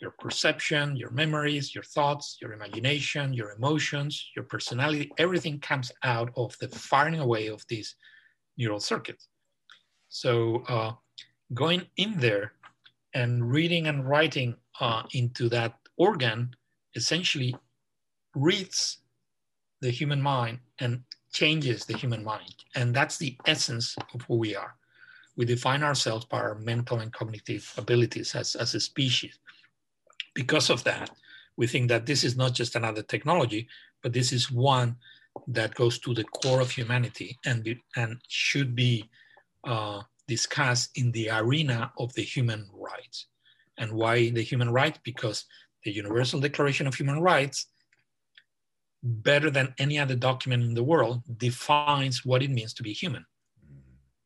Your 0.00 0.12
perception, 0.18 0.96
your 0.96 1.10
memories, 1.10 1.74
your 1.74 1.84
thoughts, 1.84 2.38
your 2.40 2.52
imagination, 2.52 3.32
your 3.32 3.52
emotions, 3.52 4.30
your 4.34 4.44
personality, 4.44 5.10
everything 5.18 5.58
comes 5.60 5.92
out 6.02 6.30
of 6.36 6.56
the 6.60 6.68
firing 6.68 7.18
away 7.18 7.48
of 7.48 7.64
these 7.68 7.96
neural 8.56 8.80
circuits. 8.80 9.28
So 10.08 10.62
uh, 10.68 10.92
going 11.54 11.86
in 11.96 12.18
there 12.18 12.52
and 13.14 13.50
reading 13.50 13.86
and 13.86 14.08
writing 14.08 14.56
uh, 14.80 15.02
into 15.12 15.48
that 15.50 15.74
organ 15.96 16.54
essentially 16.94 17.54
reads 18.34 18.98
the 19.80 19.90
human 19.90 20.20
mind 20.20 20.58
and 20.80 21.02
changes 21.32 21.84
the 21.84 21.96
human 21.96 22.24
mind. 22.24 22.54
And 22.74 22.94
that's 22.94 23.18
the 23.18 23.36
essence 23.46 23.94
of 24.14 24.22
who 24.22 24.36
we 24.36 24.56
are. 24.56 24.74
We 25.36 25.44
define 25.44 25.82
ourselves 25.82 26.24
by 26.24 26.38
our 26.38 26.54
mental 26.54 27.00
and 27.00 27.12
cognitive 27.12 27.72
abilities 27.76 28.34
as, 28.34 28.54
as 28.54 28.74
a 28.74 28.80
species. 28.80 29.38
Because 30.36 30.68
of 30.68 30.84
that, 30.84 31.10
we 31.56 31.66
think 31.66 31.88
that 31.88 32.04
this 32.04 32.22
is 32.22 32.36
not 32.36 32.52
just 32.52 32.76
another 32.76 33.02
technology, 33.02 33.66
but 34.02 34.12
this 34.12 34.32
is 34.32 34.52
one 34.52 34.96
that 35.48 35.74
goes 35.74 35.98
to 36.00 36.12
the 36.12 36.24
core 36.24 36.60
of 36.60 36.70
humanity 36.70 37.38
and, 37.46 37.64
be, 37.64 37.82
and 37.96 38.20
should 38.28 38.76
be 38.76 39.08
uh, 39.64 40.02
discussed 40.28 40.90
in 40.94 41.10
the 41.12 41.30
arena 41.30 41.90
of 41.98 42.12
the 42.12 42.22
human 42.22 42.68
rights. 42.74 43.28
And 43.78 43.92
why 43.92 44.28
the 44.28 44.42
human 44.42 44.70
rights? 44.70 45.00
Because 45.02 45.46
the 45.84 45.92
Universal 45.92 46.40
Declaration 46.40 46.86
of 46.86 46.94
Human 46.94 47.20
Rights 47.20 47.68
better 49.02 49.50
than 49.50 49.74
any 49.78 49.98
other 49.98 50.16
document 50.16 50.64
in 50.64 50.74
the 50.74 50.84
world 50.84 51.22
defines 51.38 52.26
what 52.26 52.42
it 52.42 52.50
means 52.50 52.74
to 52.74 52.82
be 52.82 52.92
human. 52.92 53.24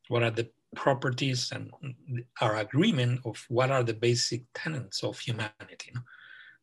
What 0.09 0.25
are 0.25 0.31
the 0.31 0.49
properties 0.75 1.53
and 1.53 1.71
our 2.41 2.57
agreement 2.57 3.21
of 3.25 3.45
what 3.49 3.71
are 3.71 3.83
the 3.83 3.95
basic 3.95 4.43
tenets 4.55 5.03
of 5.03 5.19
humanity. 5.19 5.93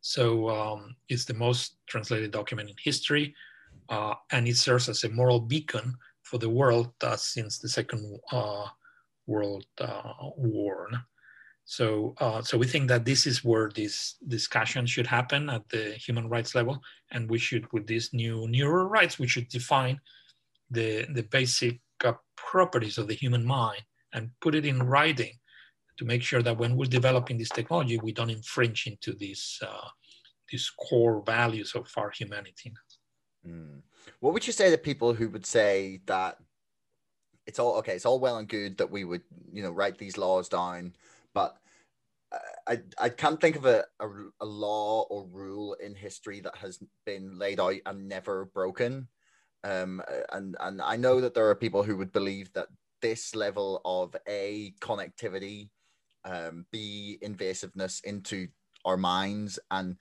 So 0.01 0.49
um, 0.49 0.95
it's 1.09 1.25
the 1.25 1.33
most 1.33 1.77
translated 1.87 2.31
document 2.31 2.69
in 2.69 2.75
history, 2.81 3.35
uh, 3.89 4.15
and 4.31 4.47
it 4.47 4.57
serves 4.57 4.87
as 4.89 5.03
a 5.03 5.09
moral 5.09 5.39
beacon 5.39 5.97
for 6.23 6.37
the 6.37 6.49
world 6.49 6.93
uh, 7.01 7.15
since 7.15 7.57
the 7.57 7.69
Second 7.69 8.19
uh, 8.31 8.67
World 9.25 9.65
uh, 9.79 10.13
War. 10.37 10.89
So, 11.65 12.15
uh, 12.19 12.41
so 12.41 12.57
we 12.57 12.65
think 12.65 12.87
that 12.87 13.03
this 13.03 13.27
is 13.27 13.43
where 13.43 13.69
this 13.69 14.15
discussion 14.25 14.85
should 14.85 15.07
happen 15.07 15.49
at 15.49 15.67
the 15.67 15.91
human 15.95 16.29
rights 16.29 16.55
level, 16.55 16.81
and 17.11 17.29
we 17.29 17.39
should, 17.39 17.69
with 17.73 17.87
these 17.87 18.13
new 18.13 18.47
neuro 18.47 18.85
rights, 18.85 19.19
we 19.19 19.27
should 19.27 19.49
define 19.49 19.99
the 20.71 21.05
the 21.13 21.23
basic 21.23 21.81
uh, 22.05 22.13
properties 22.37 22.97
of 22.97 23.07
the 23.07 23.13
human 23.13 23.45
mind 23.45 23.83
and 24.13 24.29
put 24.41 24.55
it 24.55 24.65
in 24.65 24.83
writing 24.83 25.33
to 25.97 26.05
make 26.05 26.21
sure 26.21 26.41
that 26.41 26.57
when 26.57 26.75
we're 26.75 26.85
developing 26.85 27.37
this 27.37 27.49
technology, 27.49 27.97
we 27.97 28.11
don't 28.11 28.29
infringe 28.29 28.87
into 28.87 29.13
these 29.13 29.59
uh, 29.61 29.87
these 30.49 30.71
core 30.79 31.23
values 31.25 31.73
of 31.75 31.91
our 31.97 32.11
humanity. 32.11 32.73
Mm. 33.45 33.81
What 34.19 34.33
would 34.33 34.47
you 34.47 34.53
say 34.53 34.71
to 34.71 34.77
people 34.77 35.13
who 35.13 35.29
would 35.29 35.45
say 35.45 36.01
that 36.05 36.37
it's 37.45 37.59
all 37.59 37.75
okay? 37.77 37.95
It's 37.95 38.05
all 38.05 38.19
well 38.19 38.37
and 38.37 38.47
good 38.47 38.77
that 38.77 38.89
we 38.89 39.03
would, 39.03 39.23
you 39.51 39.63
know, 39.63 39.71
write 39.71 39.97
these 39.97 40.17
laws 40.17 40.47
down 40.49 40.93
but 41.37 41.55
I, 42.67 42.79
I 42.97 43.09
can't 43.09 43.39
think 43.39 43.57
of 43.57 43.65
a, 43.65 43.85
a, 43.99 44.07
a, 44.41 44.45
law 44.45 45.03
or 45.03 45.27
rule 45.31 45.73
in 45.75 45.93
history 45.93 46.39
that 46.41 46.55
has 46.55 46.79
been 47.05 47.37
laid 47.37 47.59
out 47.59 47.75
and 47.85 48.09
never 48.09 48.45
broken. 48.45 49.07
Um, 49.63 50.01
and, 50.33 50.57
and 50.59 50.81
I 50.81 50.97
know 50.97 51.21
that 51.21 51.35
there 51.35 51.47
are 51.47 51.55
people 51.55 51.83
who 51.83 51.95
would 51.97 52.11
believe 52.11 52.51
that 52.53 52.69
this 53.01 53.35
level 53.35 53.81
of 53.85 54.15
A, 54.27 54.73
connectivity, 54.79 55.69
um, 56.25 56.65
B, 56.71 57.17
invasiveness 57.23 58.03
into 58.03 58.47
our 58.85 58.97
minds, 58.97 59.59
and 59.71 59.97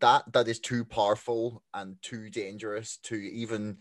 that 0.00 0.24
that 0.32 0.48
is 0.48 0.60
too 0.60 0.84
powerful 0.84 1.62
and 1.72 1.96
too 2.02 2.30
dangerous 2.30 2.98
to 3.04 3.16
even 3.16 3.78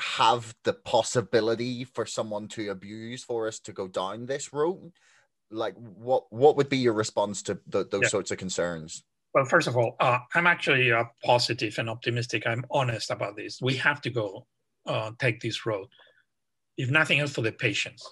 have 0.00 0.54
the 0.64 0.72
possibility 0.72 1.84
for 1.84 2.06
someone 2.06 2.48
to 2.48 2.70
abuse 2.70 3.24
for 3.24 3.48
us 3.48 3.58
to 3.60 3.72
go 3.72 3.88
down 3.88 4.26
this 4.26 4.52
road. 4.52 4.92
Like 5.50 5.74
what 5.76 6.24
what 6.30 6.56
would 6.56 6.68
be 6.68 6.78
your 6.78 6.92
response 6.92 7.42
to 7.42 7.58
the, 7.66 7.84
those 7.84 8.04
yeah. 8.04 8.08
sorts 8.08 8.30
of 8.30 8.38
concerns? 8.38 9.04
Well 9.34 9.44
first 9.44 9.68
of 9.68 9.76
all 9.76 9.96
uh, 10.00 10.18
i'm 10.34 10.46
actually 10.46 10.92
uh, 10.92 11.04
positive 11.24 11.78
and 11.78 11.90
optimistic. 11.90 12.46
I'm 12.46 12.64
honest 12.70 13.10
about 13.10 13.36
this. 13.36 13.60
We 13.60 13.76
have 13.76 14.00
to 14.02 14.10
go 14.10 14.46
uh, 14.86 15.12
take 15.18 15.40
this 15.40 15.66
road 15.66 15.88
if 16.78 16.90
nothing 16.90 17.20
else 17.20 17.32
for 17.32 17.42
the 17.42 17.52
patients 17.52 18.02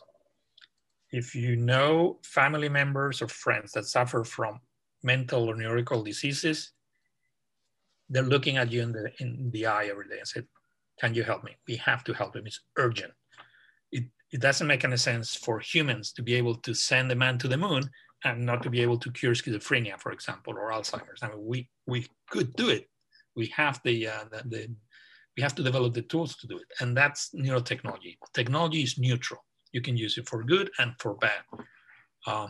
if 1.13 1.35
you 1.35 1.57
know 1.57 2.19
family 2.23 2.69
members 2.69 3.23
or 3.23 3.29
friends 3.29 3.73
that 3.73 3.87
suffer 3.87 4.25
from 4.25 4.61
mental 5.03 5.49
or 5.49 5.55
neurological 5.55 6.03
diseases 6.03 6.73
they're 8.11 8.23
looking 8.35 8.59
at 8.59 8.71
you 8.71 8.83
in 8.83 8.93
the 8.93 9.11
in 9.21 9.51
the 9.53 9.65
eye 9.67 9.87
every 9.87 10.09
day 10.09 10.19
and 10.19 10.29
say 10.29 10.43
can 11.01 11.15
you 11.15 11.23
help 11.23 11.43
me 11.45 11.57
we 11.67 11.77
have 11.77 12.05
to 12.05 12.13
help 12.13 12.35
them 12.35 12.47
it's 12.47 12.61
urgent 12.77 13.13
it 14.33 14.41
doesn't 14.41 14.67
make 14.67 14.85
any 14.85 14.97
sense 14.97 15.35
for 15.35 15.61
humans 15.61 16.13
to 16.13 16.23
be 16.23 16.35
able 16.35 16.55
to 16.57 16.75
send 16.75 17.11
a 17.11 17.15
man 17.15 17.39
to 17.39 17.49
the 17.49 17.57
moon 17.57 17.89
and 18.25 18.45
not 18.45 18.63
to 18.63 18.71
be 18.71 18.81
able 18.81 18.99
to 18.99 19.13
cure 19.13 19.35
schizophrenia, 19.35 19.99
for 19.99 20.13
example, 20.13 20.55
or 20.55 20.71
Alzheimer's. 20.71 21.23
I 21.23 21.29
mean, 21.29 21.45
we 21.45 21.69
we 21.87 22.07
could 22.29 22.55
do 22.57 22.69
it. 22.69 22.89
We 23.37 23.47
have 23.49 23.81
the, 23.85 24.09
uh, 24.09 24.25
the, 24.31 24.43
the 24.49 24.71
we 25.37 25.43
have 25.43 25.55
to 25.57 25.63
develop 25.63 25.95
the 25.95 26.03
tools 26.03 26.37
to 26.37 26.47
do 26.47 26.57
it, 26.57 26.67
and 26.81 26.97
that's 26.97 27.31
neurotechnology. 27.35 28.17
Technology 28.33 28.83
is 28.83 28.99
neutral. 28.99 29.45
You 29.73 29.81
can 29.81 29.97
use 29.97 30.17
it 30.19 30.29
for 30.29 30.43
good 30.43 30.71
and 30.79 30.93
for 30.99 31.15
bad. 31.15 31.43
Uh, 32.27 32.49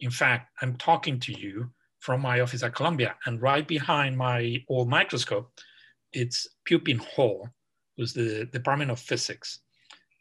in 0.00 0.10
fact, 0.10 0.50
I'm 0.62 0.76
talking 0.76 1.18
to 1.20 1.38
you 1.38 1.70
from 1.98 2.22
my 2.22 2.40
office 2.40 2.62
at 2.62 2.74
Columbia, 2.74 3.16
and 3.26 3.42
right 3.42 3.66
behind 3.66 4.16
my 4.16 4.64
old 4.68 4.88
microscope, 4.88 5.50
it's 6.12 6.48
Pupin 6.64 6.98
Hall, 6.98 7.48
who's 7.96 8.12
the 8.12 8.46
Department 8.46 8.90
of 8.90 8.98
Physics 8.98 9.60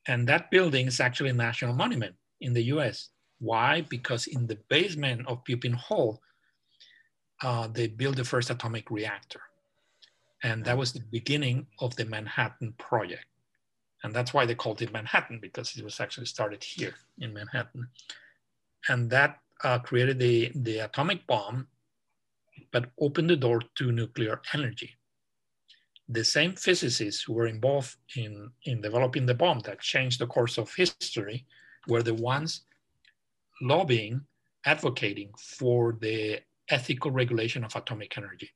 and 0.09 0.27
that 0.27 0.49
building 0.49 0.87
is 0.87 0.99
actually 0.99 1.29
a 1.29 1.33
national 1.33 1.73
monument 1.73 2.15
in 2.41 2.53
the 2.53 2.63
US. 2.75 3.09
Why? 3.39 3.81
Because 3.81 4.25
in 4.25 4.47
the 4.47 4.57
basement 4.69 5.27
of 5.27 5.43
Pupin 5.43 5.73
Hall, 5.73 6.19
uh, 7.43 7.67
they 7.67 7.87
built 7.87 8.15
the 8.15 8.23
first 8.23 8.49
atomic 8.49 8.89
reactor. 8.89 9.41
And 10.43 10.63
that 10.65 10.77
was 10.77 10.93
the 10.93 11.01
beginning 11.11 11.67
of 11.79 11.95
the 11.95 12.05
Manhattan 12.05 12.73
Project. 12.77 13.25
And 14.03 14.13
that's 14.13 14.33
why 14.33 14.45
they 14.45 14.55
called 14.55 14.81
it 14.81 14.93
Manhattan, 14.93 15.39
because 15.41 15.75
it 15.75 15.83
was 15.83 15.99
actually 15.99 16.27
started 16.27 16.63
here 16.63 16.95
in 17.19 17.33
Manhattan. 17.33 17.87
And 18.87 19.09
that 19.09 19.39
uh, 19.63 19.79
created 19.79 20.19
the, 20.19 20.51
the 20.55 20.79
atomic 20.79 21.27
bomb 21.27 21.67
but 22.71 22.91
opened 22.99 23.29
the 23.29 23.35
door 23.35 23.61
to 23.75 23.91
nuclear 23.91 24.41
energy. 24.53 24.95
The 26.07 26.23
same 26.23 26.53
physicists 26.53 27.21
who 27.21 27.33
were 27.33 27.47
involved 27.47 27.95
in, 28.15 28.49
in 28.65 28.81
developing 28.81 29.25
the 29.25 29.33
bomb 29.33 29.59
that 29.61 29.79
changed 29.79 30.19
the 30.19 30.27
course 30.27 30.57
of 30.57 30.73
history 30.73 31.45
were 31.87 32.03
the 32.03 32.13
ones 32.13 32.61
lobbying, 33.61 34.21
advocating 34.65 35.31
for 35.37 35.97
the 35.99 36.39
ethical 36.69 37.11
regulation 37.11 37.63
of 37.63 37.75
atomic 37.75 38.17
energy. 38.17 38.51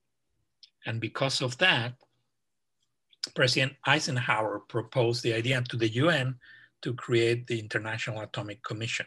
And 0.86 1.00
because 1.00 1.42
of 1.42 1.58
that, 1.60 1.94
President 3.36 3.74
Eisenhower 3.86 4.60
proposed 4.68 5.24
the 5.24 5.34
idea 5.34 5.62
to 5.70 5.78
the 5.78 5.90
UN 5.90 6.36
to 6.82 6.94
create 6.94 7.48
the 7.48 7.60
International 7.60 8.22
Atomic 8.22 8.62
Commission 8.64 9.06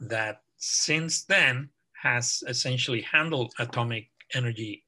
that 0.00 0.42
since 0.58 1.24
then 1.24 1.68
has 2.02 2.42
essentially 2.46 3.00
handled 3.00 3.52
atomic 3.58 4.08
energy 4.34 4.84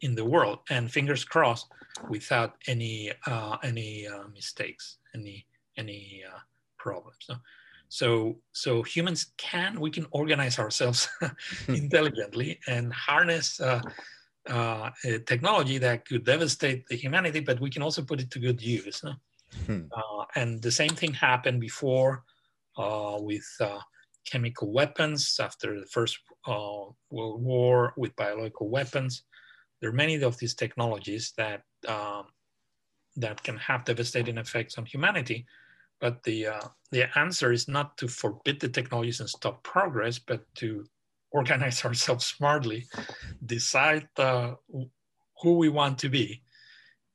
in 0.00 0.14
the 0.14 0.24
world. 0.24 0.60
And 0.70 0.90
fingers 0.90 1.24
crossed 1.24 1.66
without 2.08 2.54
any 2.66 3.12
uh, 3.26 3.56
any 3.62 4.06
uh, 4.06 4.28
mistakes 4.32 4.98
any 5.14 5.46
any 5.76 6.22
uh, 6.26 6.38
problems. 6.78 7.16
So, 7.20 7.34
so 7.88 8.36
so 8.52 8.82
humans 8.82 9.32
can 9.36 9.80
we 9.80 9.90
can 9.90 10.06
organize 10.10 10.58
ourselves 10.58 11.08
intelligently 11.68 12.60
and 12.66 12.92
harness 12.92 13.60
uh, 14.48 14.90
uh, 15.04 15.18
technology 15.26 15.78
that 15.78 16.06
could 16.06 16.24
devastate 16.24 16.86
the 16.88 16.96
humanity 16.96 17.40
but 17.40 17.60
we 17.60 17.70
can 17.70 17.82
also 17.82 18.02
put 18.02 18.20
it 18.20 18.30
to 18.30 18.38
good 18.38 18.60
use 18.62 19.02
no? 19.04 19.14
hmm. 19.66 19.82
Uh, 19.92 20.24
and 20.34 20.62
the 20.62 20.70
same 20.70 20.90
thing 20.90 21.12
happened 21.12 21.60
before 21.60 22.22
with 23.20 23.46
chemical 24.28 24.72
weapons 24.72 25.38
after 25.40 25.80
the 25.80 25.86
First 25.86 26.18
uh, 26.46 26.84
World 27.10 27.42
War 27.42 27.94
with 27.96 28.14
biological 28.16 28.68
weapons. 28.68 29.22
There 29.80 29.90
are 29.90 29.94
many 30.04 30.20
of 30.22 30.38
these 30.38 30.54
technologies 30.54 31.32
that 31.36 31.62
um, 31.86 32.26
that 33.16 33.42
can 33.42 33.56
have 33.56 33.84
devastating 33.84 34.38
effects 34.38 34.78
on 34.78 34.86
humanity. 34.86 35.46
But 36.00 36.22
the 36.22 36.46
uh, 36.46 36.68
the 36.90 37.18
answer 37.18 37.52
is 37.52 37.68
not 37.68 37.96
to 37.98 38.08
forbid 38.08 38.60
the 38.60 38.68
technologies 38.68 39.20
and 39.20 39.28
stop 39.28 39.62
progress, 39.62 40.18
but 40.18 40.42
to 40.56 40.84
organize 41.30 41.84
ourselves 41.84 42.26
smartly, 42.26 42.86
decide 43.44 44.08
uh, 44.16 44.54
who 45.42 45.58
we 45.58 45.68
want 45.68 45.98
to 45.98 46.08
be, 46.08 46.42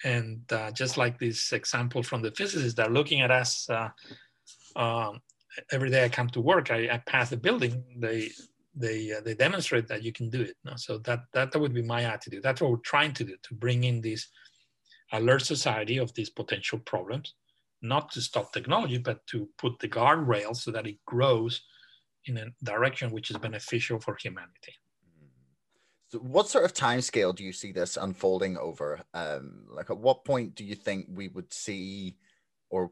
and 0.04 0.42
uh, 0.52 0.72
just 0.72 0.98
like 0.98 1.18
this 1.18 1.52
example 1.54 2.04
from 2.04 2.22
the 2.22 2.32
physicists, 2.32 2.76
that 2.76 2.88
are 2.88 2.94
looking 2.94 3.22
at 3.22 3.32
us 3.32 3.70
uh, 3.70 3.90
um, 4.76 5.20
every 5.72 5.90
day 5.90 6.04
I 6.04 6.10
come 6.10 6.30
to 6.30 6.42
work, 6.42 6.72
I, 6.72 6.90
I 6.90 6.98
pass 7.06 7.30
the 7.30 7.38
building, 7.38 7.84
they 7.98 8.30
they 8.76 9.14
uh, 9.14 9.22
they 9.22 9.36
demonstrate 9.36 9.88
that 9.88 10.04
you 10.04 10.12
can 10.12 10.30
do 10.30 10.42
it. 10.42 10.56
No? 10.64 10.74
So 10.76 10.98
that, 11.00 11.22
that 11.34 11.52
that 11.52 11.60
would 11.60 11.74
be 11.74 11.84
my 11.84 12.04
attitude. 12.04 12.44
That's 12.44 12.62
what 12.62 12.72
we're 12.72 12.78
trying 12.78 13.14
to 13.14 13.24
do 13.24 13.36
to 13.42 13.54
bring 13.54 13.84
in 13.84 14.02
this 14.02 14.28
alert 15.12 15.44
society 15.44 15.98
of 15.98 16.14
these 16.16 16.30
potential 16.30 16.80
problems, 16.80 17.36
not 17.82 18.12
to 18.12 18.22
stop 18.22 18.52
technology, 18.52 18.98
but 18.98 19.26
to 19.28 19.48
put 19.58 19.78
the 19.80 19.88
guardrails 19.88 20.58
so 20.58 20.72
that 20.72 20.88
it 20.88 20.98
grows 21.06 21.62
in 22.26 22.38
a 22.38 22.46
direction 22.64 23.12
which 23.12 23.30
is 23.30 23.38
beneficial 23.38 24.00
for 24.00 24.16
humanity. 24.22 24.74
So 26.10 26.20
what 26.20 26.48
sort 26.48 26.64
of 26.64 26.74
time 26.74 27.02
scale 27.02 27.34
do 27.34 27.44
you 27.44 27.52
see 27.52 27.72
this 27.72 27.98
unfolding 27.98 28.56
over? 28.58 29.02
Um, 29.16 29.66
like, 29.68 29.90
at 29.90 29.98
what 29.98 30.24
point 30.24 30.54
do 30.54 30.64
you 30.64 30.76
think 30.76 31.08
we 31.10 31.28
would 31.30 31.52
see, 31.52 32.18
or 32.70 32.92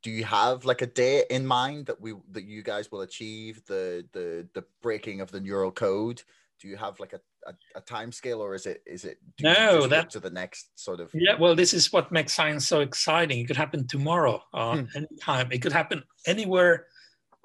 do 0.00 0.10
you 0.10 0.22
have 0.22 0.64
like 0.64 0.80
a 0.80 0.86
date 0.86 1.26
in 1.30 1.44
mind 1.44 1.86
that 1.86 2.00
we 2.00 2.14
that 2.30 2.44
you 2.44 2.62
guys 2.62 2.92
will 2.92 3.00
achieve 3.00 3.64
the 3.66 4.06
the 4.12 4.46
the 4.54 4.64
breaking 4.80 5.22
of 5.22 5.32
the 5.32 5.40
neural 5.40 5.72
code? 5.72 6.22
Do 6.60 6.68
you 6.68 6.76
have 6.76 7.00
like 7.00 7.14
a, 7.14 7.20
a, 7.48 7.54
a 7.74 7.80
time 7.80 8.12
scale 8.12 8.40
or 8.40 8.54
is 8.54 8.66
it 8.66 8.82
is 8.86 9.04
it 9.04 9.18
no 9.42 9.86
that 9.88 10.10
to 10.10 10.20
the 10.20 10.30
next 10.30 10.78
sort 10.78 11.00
of 11.00 11.10
yeah 11.12 11.36
well 11.38 11.54
this 11.54 11.74
is 11.74 11.92
what 11.92 12.12
makes 12.12 12.32
science 12.32 12.66
so 12.66 12.80
exciting 12.80 13.40
it 13.40 13.46
could 13.46 13.56
happen 13.56 13.86
tomorrow 13.86 14.40
uh, 14.54 14.76
hmm. 14.76 14.84
anytime 14.96 15.50
it 15.50 15.60
could 15.60 15.72
happen 15.72 16.02
anywhere 16.26 16.86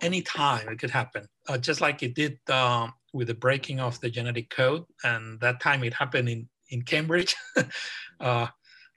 anytime 0.02 0.68
it 0.70 0.80
could 0.80 0.90
happen. 0.90 1.26
Uh, 1.48 1.58
just 1.58 1.82
like 1.82 2.04
it 2.04 2.16
did 2.16 2.38
um, 2.50 2.94
with 3.14 3.28
the 3.28 3.34
breaking 3.34 3.80
of 3.80 4.00
the 4.02 4.10
genetic 4.10 4.50
code 4.50 4.84
and 5.04 5.40
that 5.40 5.60
time 5.60 5.84
it 5.84 5.94
happened 5.94 6.30
in 6.30 6.48
in 6.70 6.82
cambridge. 6.82 7.36
Uh, 8.22 8.48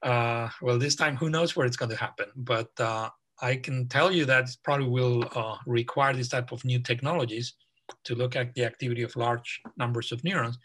uh, 0.03 0.49
well 0.63 0.81
this 0.81 0.97
time 0.97 1.15
who 1.15 1.31
knows 1.31 1.55
where 1.55 1.65
it's 1.65 1.77
going 1.77 1.89
to 1.89 1.97
happen 1.97 2.27
but 2.35 2.69
uh, 2.81 3.09
I 3.41 3.55
can 3.55 3.87
tell 3.87 4.11
you 4.11 4.25
that 4.25 4.49
it 4.49 4.57
probably 4.65 4.89
will 4.89 5.25
uh, 5.33 5.57
require 5.65 6.13
this 6.13 6.29
type 6.29 6.51
of 6.51 6.65
new 6.65 6.81
technologies 6.81 7.55
to 8.03 8.17
look 8.17 8.35
at 8.35 8.53
the 8.55 8.65
activity 8.65 9.03
of 9.03 9.15
large 9.15 9.61
numbers 9.77 10.11
of 10.11 10.25
neurons 10.25 10.59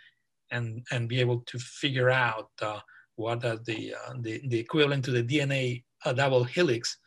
and, 0.49 0.83
and 0.91 1.07
be 1.07 1.19
able 1.19 1.41
to 1.41 1.59
figure 1.59 2.09
out 2.09 2.49
uh, 2.63 2.79
what 3.15 3.45
are 3.45 3.57
the, 3.57 3.93
the, 4.21 4.41
the, 4.47 4.59
equivalent 4.59 5.05
to 5.05 5.11
the 5.11 5.23
DNA 5.23 5.83
double 6.15 6.43
helix 6.43 6.97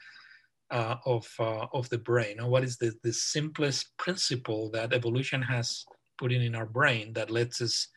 uh, 0.70 0.96
of, 1.06 1.28
uh, 1.38 1.66
of 1.72 1.88
the 1.88 1.98
brain. 1.98 2.37
what 2.48 2.64
is 2.64 2.76
the, 2.76 2.92
the 3.02 3.12
simplest 3.12 3.96
principle 3.98 4.70
that 4.70 4.92
evolution 4.92 5.42
has 5.42 5.85
put 6.18 6.33
in 6.33 6.42
in 6.42 6.54
our 6.54 6.66
brain 6.66 7.12
that 7.14 7.30
lets 7.30 7.61
us 7.61 7.88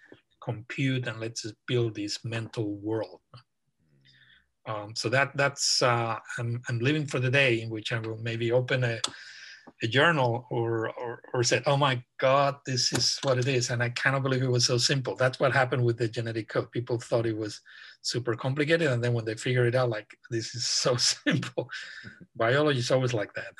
compute 0.43 1.07
and 1.07 1.19
lets 1.19 1.45
us 1.45 1.53
build 1.67 1.95
this 1.95 2.19
mental 2.23 2.75
world. 2.77 3.19
Um, 4.65 4.93
so 4.95 5.09
that 5.09 5.31
that's 5.35 5.81
uh, 5.81 6.17
I'm, 6.37 6.61
I'm 6.69 6.79
living 6.79 7.05
for 7.05 7.19
the 7.19 7.29
day 7.29 7.61
in 7.61 7.69
which 7.69 7.91
I 7.91 7.99
will 7.99 8.17
maybe 8.21 8.51
open 8.51 8.83
a, 8.85 8.99
a 9.81 9.87
journal 9.87 10.47
or, 10.49 10.89
or 10.91 11.21
or 11.33 11.43
say, 11.43 11.61
oh 11.65 11.75
my 11.75 12.01
God, 12.17 12.55
this 12.65 12.93
is 12.93 13.19
what 13.23 13.37
it 13.37 13.47
is, 13.47 13.69
and 13.69 13.83
I 13.83 13.89
cannot 13.89 14.23
believe 14.23 14.41
it 14.41 14.49
was 14.49 14.65
so 14.65 14.77
simple. 14.77 15.15
That's 15.15 15.39
what 15.39 15.51
happened 15.51 15.83
with 15.83 15.97
the 15.97 16.07
genetic 16.07 16.47
code. 16.47 16.71
People 16.71 16.97
thought 16.97 17.25
it 17.25 17.37
was 17.37 17.59
super 18.03 18.35
complicated, 18.35 18.87
and 18.87 19.03
then 19.03 19.13
when 19.13 19.25
they 19.25 19.35
figure 19.35 19.65
it 19.65 19.75
out, 19.75 19.89
like 19.89 20.15
this 20.29 20.53
is 20.53 20.65
so 20.65 20.95
simple. 20.97 21.69
Biology 22.35 22.79
is 22.79 22.91
always 22.91 23.13
like 23.13 23.33
that. 23.33 23.53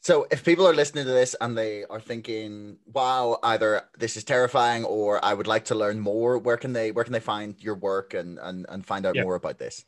So 0.00 0.26
if 0.30 0.44
people 0.44 0.66
are 0.66 0.74
listening 0.74 1.04
to 1.04 1.12
this 1.12 1.36
and 1.40 1.56
they 1.56 1.84
are 1.84 2.00
thinking, 2.00 2.78
"Wow, 2.86 3.38
either 3.42 3.82
this 3.98 4.16
is 4.16 4.24
terrifying 4.24 4.84
or 4.84 5.22
I 5.24 5.34
would 5.34 5.46
like 5.46 5.66
to 5.66 5.74
learn 5.74 6.00
more," 6.00 6.38
where 6.38 6.56
can 6.56 6.72
they 6.72 6.92
where 6.92 7.04
can 7.04 7.12
they 7.12 7.20
find 7.20 7.54
your 7.62 7.74
work 7.74 8.14
and 8.14 8.38
and, 8.38 8.66
and 8.68 8.86
find 8.86 9.04
out 9.06 9.16
more 9.16 9.34
about 9.34 9.58
this? 9.58 9.84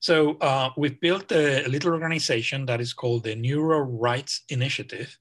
So 0.00 0.36
uh, 0.40 0.70
we've 0.76 1.00
built 1.00 1.32
a, 1.32 1.66
little 1.66 1.92
organization 1.92 2.66
that 2.66 2.80
is 2.80 2.92
called 2.92 3.24
the 3.24 3.34
Neuro 3.34 3.80
Rights 3.80 4.42
Initiative 4.48 5.18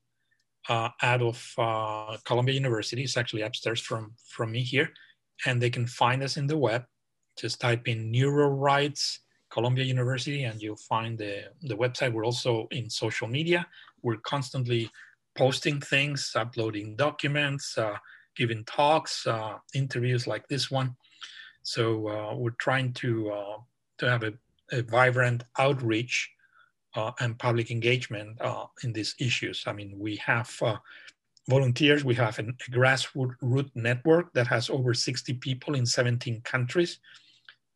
uh, 0.70 0.90
out 1.02 1.22
of 1.22 1.54
uh, 1.58 2.18
Columbia 2.24 2.54
University. 2.54 3.04
It's 3.04 3.18
actually 3.18 3.42
upstairs 3.42 3.82
from 3.82 4.14
from 4.30 4.52
me 4.52 4.62
here, 4.62 4.94
and 5.46 5.62
they 5.62 5.70
can 5.70 5.88
find 5.88 6.24
us 6.24 6.38
in 6.38 6.48
the 6.48 6.58
web. 6.58 6.86
Just 7.38 7.62
type 7.62 7.88
in 7.88 8.12
Neuro 8.12 8.50
Rights 8.50 9.20
Columbia 9.50 9.86
University, 9.86 10.44
and 10.44 10.62
you'll 10.62 10.76
find 10.76 11.18
the 11.18 11.46
the 11.62 11.78
website. 11.78 12.14
We're 12.14 12.26
also 12.26 12.68
in 12.72 12.90
social 12.90 13.28
media 13.28 13.68
we're 14.04 14.18
constantly 14.18 14.90
posting 15.36 15.80
things, 15.80 16.32
uploading 16.36 16.96
documents, 16.96 17.78
uh, 17.78 17.98
giving 18.36 18.64
talks, 18.66 19.26
uh, 19.28 19.58
interviews 19.74 20.28
like 20.28 20.48
this 20.48 20.72
one. 20.72 20.96
So 21.64 22.08
uh, 22.08 22.36
we're 22.36 22.60
trying 22.60 22.94
to 22.94 23.32
uh, 23.32 23.58
to 24.00 24.10
have 24.10 24.24
a, 24.24 24.34
a 24.72 24.82
vibrant 24.84 25.44
outreach 25.58 26.30
uh, 26.96 27.12
and 27.20 27.38
public 27.38 27.72
engagement 27.72 28.40
uh, 28.42 28.66
in 28.84 28.94
these 28.94 29.16
issues. 29.20 29.64
I 29.68 29.74
mean, 29.74 29.98
we 30.00 30.16
have 30.18 30.50
volunteers. 31.50 32.04
We 32.04 32.16
have 32.16 32.40
a 32.40 32.44
grassroots 32.72 33.72
network 33.76 34.34
that 34.34 34.48
has 34.48 34.70
over 34.70 34.94
60 34.94 35.34
people 35.36 35.76
in 35.76 35.86
17 35.86 36.42
countries 36.42 37.00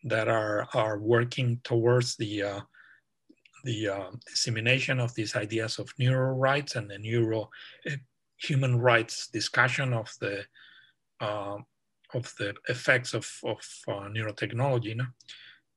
that 0.04 0.28
are 0.28 0.68
are 0.74 1.00
working 1.00 1.60
towards 1.64 2.16
the 2.18 2.64
the 3.64 3.88
uh, 3.88 4.12
dissemination 4.26 5.00
of 5.00 5.14
these 5.14 5.36
ideas 5.36 5.80
of 5.80 5.94
neuro 6.00 6.34
rights 6.34 6.76
and 6.76 6.90
the 6.90 6.98
neuro 6.98 7.50
uh, 7.88 7.96
human 8.38 8.80
rights 8.80 9.28
discussion 9.28 9.94
of 9.94 10.12
the 10.20 10.44
uh, 11.20 11.58
of 12.14 12.34
the 12.40 12.54
effects 12.68 13.14
of, 13.14 13.30
of 13.44 13.60
uh, 13.88 14.10
neurotechnology. 14.10 15.00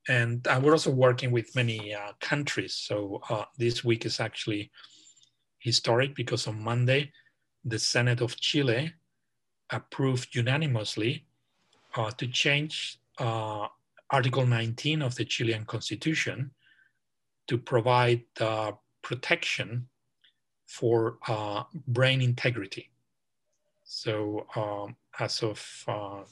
And 0.08 0.46
we're 0.62 0.72
also 0.72 0.90
working 0.90 1.30
with 1.30 1.54
many 1.54 1.94
uh, 1.94 2.12
countries. 2.20 2.74
So 2.74 3.20
uh, 3.30 3.44
this 3.56 3.84
week 3.84 4.04
is 4.04 4.20
actually 4.20 4.70
historic 5.60 6.14
because 6.14 6.46
on 6.46 6.62
Monday, 6.62 7.12
the 7.64 7.78
Senate 7.78 8.20
of 8.20 8.36
Chile 8.36 8.92
approved 9.70 10.34
unanimously 10.34 11.26
to 12.18 12.26
change 12.26 12.98
Article 14.10 14.46
19 14.46 15.02
of 15.02 15.14
the 15.14 15.24
Chilean 15.24 15.64
Constitution 15.64 16.50
to 17.48 17.58
provide 17.58 18.22
uh, 18.40 18.72
protection 19.02 19.88
for 20.66 21.18
uh, 21.28 21.64
brain 21.88 22.22
integrity. 22.22 22.90
So 23.84 24.46
um, 24.56 24.96
as 25.18 25.42
of 25.42 25.84
uh, 25.86 26.22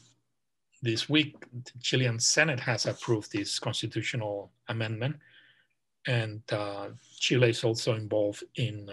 this 0.81 1.09
week, 1.09 1.37
the 1.53 1.73
Chilean 1.81 2.19
Senate 2.19 2.61
has 2.61 2.87
approved 2.87 3.33
this 3.33 3.59
constitutional 3.59 4.53
amendment, 4.69 5.17
and 6.07 6.41
uh, 6.51 6.89
Chile 7.19 7.51
is 7.51 7.63
also 7.63 7.95
involved 7.95 8.43
in 8.57 8.89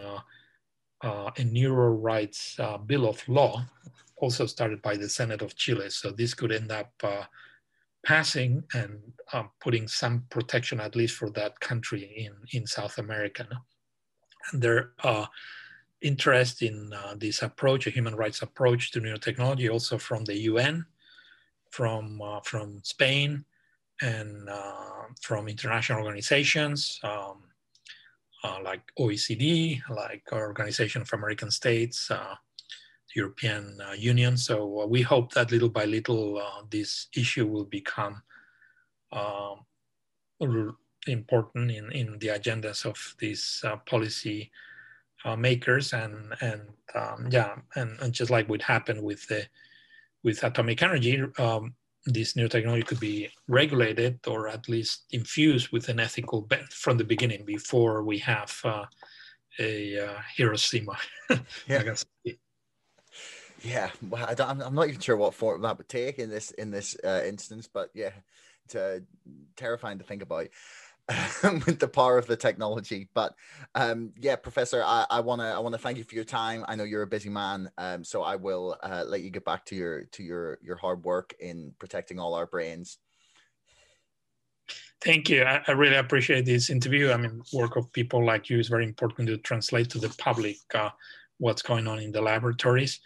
uh, 1.03 1.07
uh, 1.07 1.31
a 1.37 1.43
neuro 1.43 1.89
rights 1.91 2.57
bill 2.85 3.07
of 3.07 3.27
law 3.27 3.65
also 4.19 4.45
started 4.45 4.81
by 4.81 4.95
the 4.95 5.09
Senate 5.09 5.41
of 5.41 5.55
Chile. 5.55 5.89
So 5.89 6.11
this 6.11 6.33
could 6.33 6.51
end 6.51 6.71
up 6.71 6.91
uh, 7.03 7.23
passing 8.05 8.63
and 8.73 8.99
uh, 9.33 9.43
putting 9.59 9.87
some 9.87 10.25
protection, 10.29 10.79
at 10.79 10.95
least 10.95 11.15
for 11.15 11.29
that 11.31 11.59
country 11.59 12.03
in, 12.25 12.33
in 12.59 12.67
South 12.67 12.97
America. 12.97 13.47
And 14.51 14.61
their 14.61 14.91
uh, 15.03 15.25
interest 16.01 16.61
in 16.61 16.93
uh, 16.93 17.15
this 17.17 17.41
approach, 17.41 17.87
a 17.87 17.91
human 17.91 18.15
rights 18.15 18.41
approach 18.41 18.91
to 18.91 19.01
neurotechnology, 19.01 19.71
also 19.71 19.97
from 19.97 20.25
the 20.25 20.37
UN, 20.51 20.85
from, 21.71 22.21
uh, 22.21 22.39
from 22.41 22.81
Spain, 22.83 23.45
and 24.01 24.49
uh, 24.49 25.07
from 25.21 25.49
international 25.49 25.99
organizations 25.99 26.99
um, 27.03 27.43
uh, 28.43 28.57
like 28.63 28.81
OECD, 28.97 29.81
like 29.89 30.23
Organization 30.31 31.01
of 31.01 31.13
American 31.13 31.51
States, 31.51 32.11
European 33.15 33.77
uh, 33.81 33.93
Union. 33.93 34.37
So 34.37 34.81
uh, 34.81 34.85
we 34.85 35.01
hope 35.01 35.33
that 35.33 35.51
little 35.51 35.69
by 35.69 35.85
little 35.85 36.37
uh, 36.37 36.63
this 36.69 37.07
issue 37.15 37.47
will 37.47 37.65
become 37.65 38.21
um, 39.11 39.65
important 41.07 41.71
in, 41.71 41.91
in 41.91 42.19
the 42.19 42.27
agendas 42.27 42.85
of 42.85 43.15
these 43.19 43.63
policy 43.85 44.51
makers 45.37 45.91
and 45.91 46.33
and 46.39 46.61
um, 46.95 47.27
yeah 47.29 47.55
and, 47.75 47.99
and 47.99 48.13
just 48.13 48.31
like 48.31 48.47
what 48.47 48.61
happened 48.61 49.03
with 49.03 49.27
the 49.27 49.45
with 50.23 50.41
atomic 50.43 50.81
energy 50.81 51.21
um, 51.37 51.73
this 52.05 52.35
new 52.35 52.47
technology 52.47 52.83
could 52.83 52.99
be 52.99 53.29
regulated 53.47 54.19
or 54.27 54.47
at 54.47 54.69
least 54.69 55.05
infused 55.11 55.69
with 55.69 55.89
an 55.89 55.99
ethical 55.99 56.41
bent 56.41 56.71
from 56.71 56.97
the 56.97 57.03
beginning 57.03 57.45
before 57.45 58.03
we 58.03 58.17
have 58.17 58.57
uh, 58.63 58.85
a 59.59 59.99
uh, 59.99 60.19
Hiroshima. 60.35 60.97
yeah. 61.67 61.95
Yeah, 63.61 63.89
well, 64.09 64.25
I 64.25 64.33
don't, 64.33 64.61
I'm 64.61 64.73
not 64.73 64.87
even 64.87 65.01
sure 65.01 65.17
what 65.17 65.33
form 65.33 65.61
that 65.63 65.77
would 65.77 65.89
take 65.89 66.17
in 66.17 66.29
this 66.29 66.51
in 66.51 66.71
this 66.71 66.95
uh, 67.03 67.23
instance, 67.25 67.67
but 67.71 67.89
yeah, 67.93 68.11
it's 68.63 68.75
uh, 68.75 68.99
terrifying 69.57 69.97
to 69.97 70.05
think 70.05 70.21
about 70.21 70.47
with 71.65 71.79
the 71.79 71.87
power 71.87 72.17
of 72.17 72.27
the 72.27 72.35
technology. 72.35 73.09
But 73.13 73.33
um, 73.75 74.11
yeah, 74.19 74.35
Professor, 74.35 74.83
I 74.85 75.05
I, 75.09 75.19
want 75.19 75.41
to 75.41 75.47
I 75.47 75.59
want 75.59 75.73
to 75.73 75.79
thank 75.79 75.97
you 75.97 76.03
for 76.03 76.15
your 76.15 76.23
time. 76.23 76.65
I 76.67 76.75
know 76.75 76.83
you're 76.83 77.01
a 77.01 77.07
busy 77.07 77.29
man, 77.29 77.71
um, 77.77 78.03
so 78.03 78.21
I 78.21 78.35
will 78.35 78.77
uh, 78.83 79.03
let 79.07 79.21
you 79.21 79.29
get 79.29 79.45
back 79.45 79.65
to 79.65 79.75
your 79.75 80.03
to 80.03 80.23
your 80.23 80.59
your 80.61 80.75
hard 80.75 81.03
work 81.03 81.33
in 81.39 81.73
protecting 81.79 82.19
all 82.19 82.33
our 82.33 82.45
brains. 82.45 82.97
Thank 85.01 85.29
you. 85.29 85.43
I, 85.43 85.63
I 85.67 85.71
really 85.71 85.95
appreciate 85.95 86.45
this 86.45 86.69
interview. 86.69 87.11
I 87.11 87.17
mean, 87.17 87.41
work 87.53 87.75
of 87.77 87.91
people 87.93 88.23
like 88.23 88.49
you 88.49 88.59
is 88.59 88.67
very 88.67 88.83
important 88.83 89.29
to 89.29 89.37
translate 89.37 89.89
to 89.91 89.99
the 89.99 90.09
public 90.19 90.57
uh, 90.75 90.89
what's 91.37 91.61
going 91.61 91.87
on 91.87 91.99
in 91.99 92.11
the 92.11 92.21
laboratories 92.21 92.99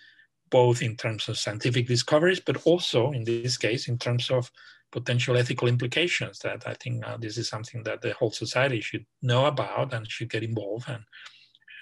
both 0.54 0.84
in 0.84 0.96
terms 0.96 1.28
of 1.30 1.36
scientific 1.36 1.88
discoveries, 1.88 2.40
but 2.40 2.62
also 2.64 3.12
in 3.12 3.24
this 3.24 3.58
case, 3.58 3.88
in 3.88 3.98
terms 3.98 4.30
of 4.30 4.52
potential 4.94 5.36
ethical 5.36 5.68
implications 5.68 6.38
that 6.40 6.64
I 6.68 6.76
think 6.76 7.06
uh, 7.06 7.18
this 7.18 7.38
is 7.38 7.50
something 7.50 7.84
that 7.84 8.02
the 8.02 8.14
whole 8.14 8.32
society 8.32 8.80
should 8.80 9.06
know 9.24 9.48
about 9.48 9.92
and 9.94 10.10
should 10.10 10.30
get 10.30 10.44
involved. 10.44 10.88
And, 10.88 11.04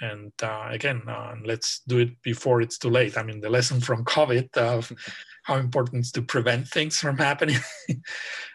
and 0.02 0.32
uh, 0.42 0.68
again, 0.72 1.02
uh, 1.08 1.36
let's 1.46 1.82
do 1.88 2.00
it 2.00 2.22
before 2.24 2.62
it's 2.62 2.78
too 2.78 2.90
late. 2.90 3.18
I 3.18 3.24
mean, 3.24 3.42
the 3.42 3.50
lesson 3.50 3.82
from 3.82 4.06
COVID 4.16 4.56
of 4.58 4.92
how 5.44 5.58
important 5.58 6.00
it's 6.00 6.12
to 6.14 6.22
prevent 6.22 6.68
things 6.68 6.98
from 6.98 7.18
happening. 7.18 7.60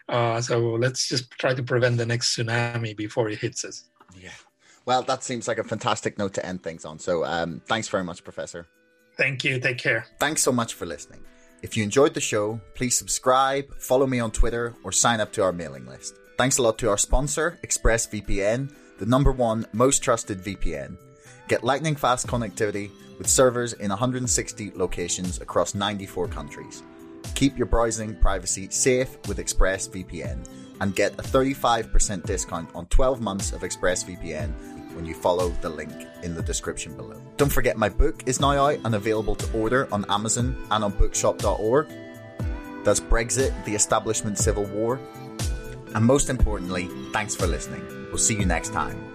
Uh, 0.09 0.39
so 0.39 0.57
let's 0.75 1.09
just 1.09 1.29
try 1.31 1.53
to 1.53 1.61
prevent 1.61 1.97
the 1.97 2.05
next 2.05 2.33
tsunami 2.33 2.95
before 2.95 3.29
it 3.29 3.37
hits 3.39 3.65
us. 3.65 3.83
Yeah. 4.17 4.29
Well, 4.85 5.01
that 5.01 5.21
seems 5.21 5.49
like 5.49 5.57
a 5.57 5.65
fantastic 5.65 6.17
note 6.17 6.33
to 6.35 6.45
end 6.45 6.63
things 6.63 6.85
on. 6.85 6.97
So 6.97 7.25
um, 7.25 7.61
thanks 7.65 7.89
very 7.89 8.05
much, 8.05 8.23
Professor. 8.23 8.67
Thank 9.17 9.43
you. 9.43 9.59
Take 9.59 9.79
care. 9.79 10.05
Thanks 10.17 10.41
so 10.41 10.53
much 10.53 10.75
for 10.75 10.85
listening. 10.85 11.19
If 11.63 11.75
you 11.75 11.83
enjoyed 11.83 12.13
the 12.13 12.21
show, 12.21 12.61
please 12.75 12.95
subscribe, 12.95 13.73
follow 13.79 14.05
me 14.05 14.19
on 14.19 14.31
Twitter, 14.31 14.75
or 14.83 14.91
sign 14.91 15.19
up 15.19 15.33
to 15.33 15.43
our 15.43 15.51
mailing 15.51 15.87
list. 15.87 16.15
Thanks 16.37 16.59
a 16.59 16.61
lot 16.61 16.77
to 16.79 16.89
our 16.89 16.99
sponsor, 16.99 17.59
ExpressVPN, 17.65 18.71
the 18.99 19.05
number 19.07 19.31
one 19.31 19.65
most 19.73 20.03
trusted 20.03 20.43
VPN. 20.43 20.97
Get 21.47 21.63
lightning 21.63 21.95
fast 21.95 22.27
connectivity 22.27 22.91
with 23.17 23.27
servers 23.27 23.73
in 23.73 23.89
160 23.89 24.71
locations 24.75 25.41
across 25.41 25.73
94 25.73 26.27
countries. 26.27 26.83
Keep 27.33 27.57
your 27.57 27.65
browsing 27.65 28.15
privacy 28.17 28.69
safe 28.69 29.17
with 29.27 29.39
ExpressVPN 29.39 30.47
and 30.79 30.95
get 30.95 31.13
a 31.13 31.23
35% 31.23 32.23
discount 32.23 32.69
on 32.75 32.85
12 32.87 33.19
months 33.19 33.51
of 33.51 33.61
ExpressVPN 33.61 34.76
when 34.97 35.05
you 35.05 35.13
follow 35.13 35.49
the 35.61 35.69
link 35.69 35.93
in 36.23 36.33
the 36.33 36.41
description 36.41 36.97
below. 36.97 37.21
Don't 37.37 37.51
forget 37.51 37.77
my 37.77 37.87
book 37.87 38.23
is 38.25 38.41
now 38.41 38.51
out 38.65 38.79
and 38.83 38.95
available 38.95 39.35
to 39.35 39.57
order 39.57 39.87
on 39.93 40.03
Amazon 40.09 40.57
and 40.71 40.83
on 40.83 40.91
bookshop.org. 40.91 41.87
That's 42.83 42.99
Brexit, 42.99 43.53
the 43.63 43.75
Establishment 43.75 44.37
Civil 44.39 44.65
War. 44.65 44.99
And 45.93 46.03
most 46.03 46.29
importantly, 46.29 46.89
thanks 47.13 47.35
for 47.35 47.47
listening. 47.47 47.85
We'll 48.09 48.17
see 48.17 48.35
you 48.35 48.45
next 48.45 48.73
time. 48.73 49.06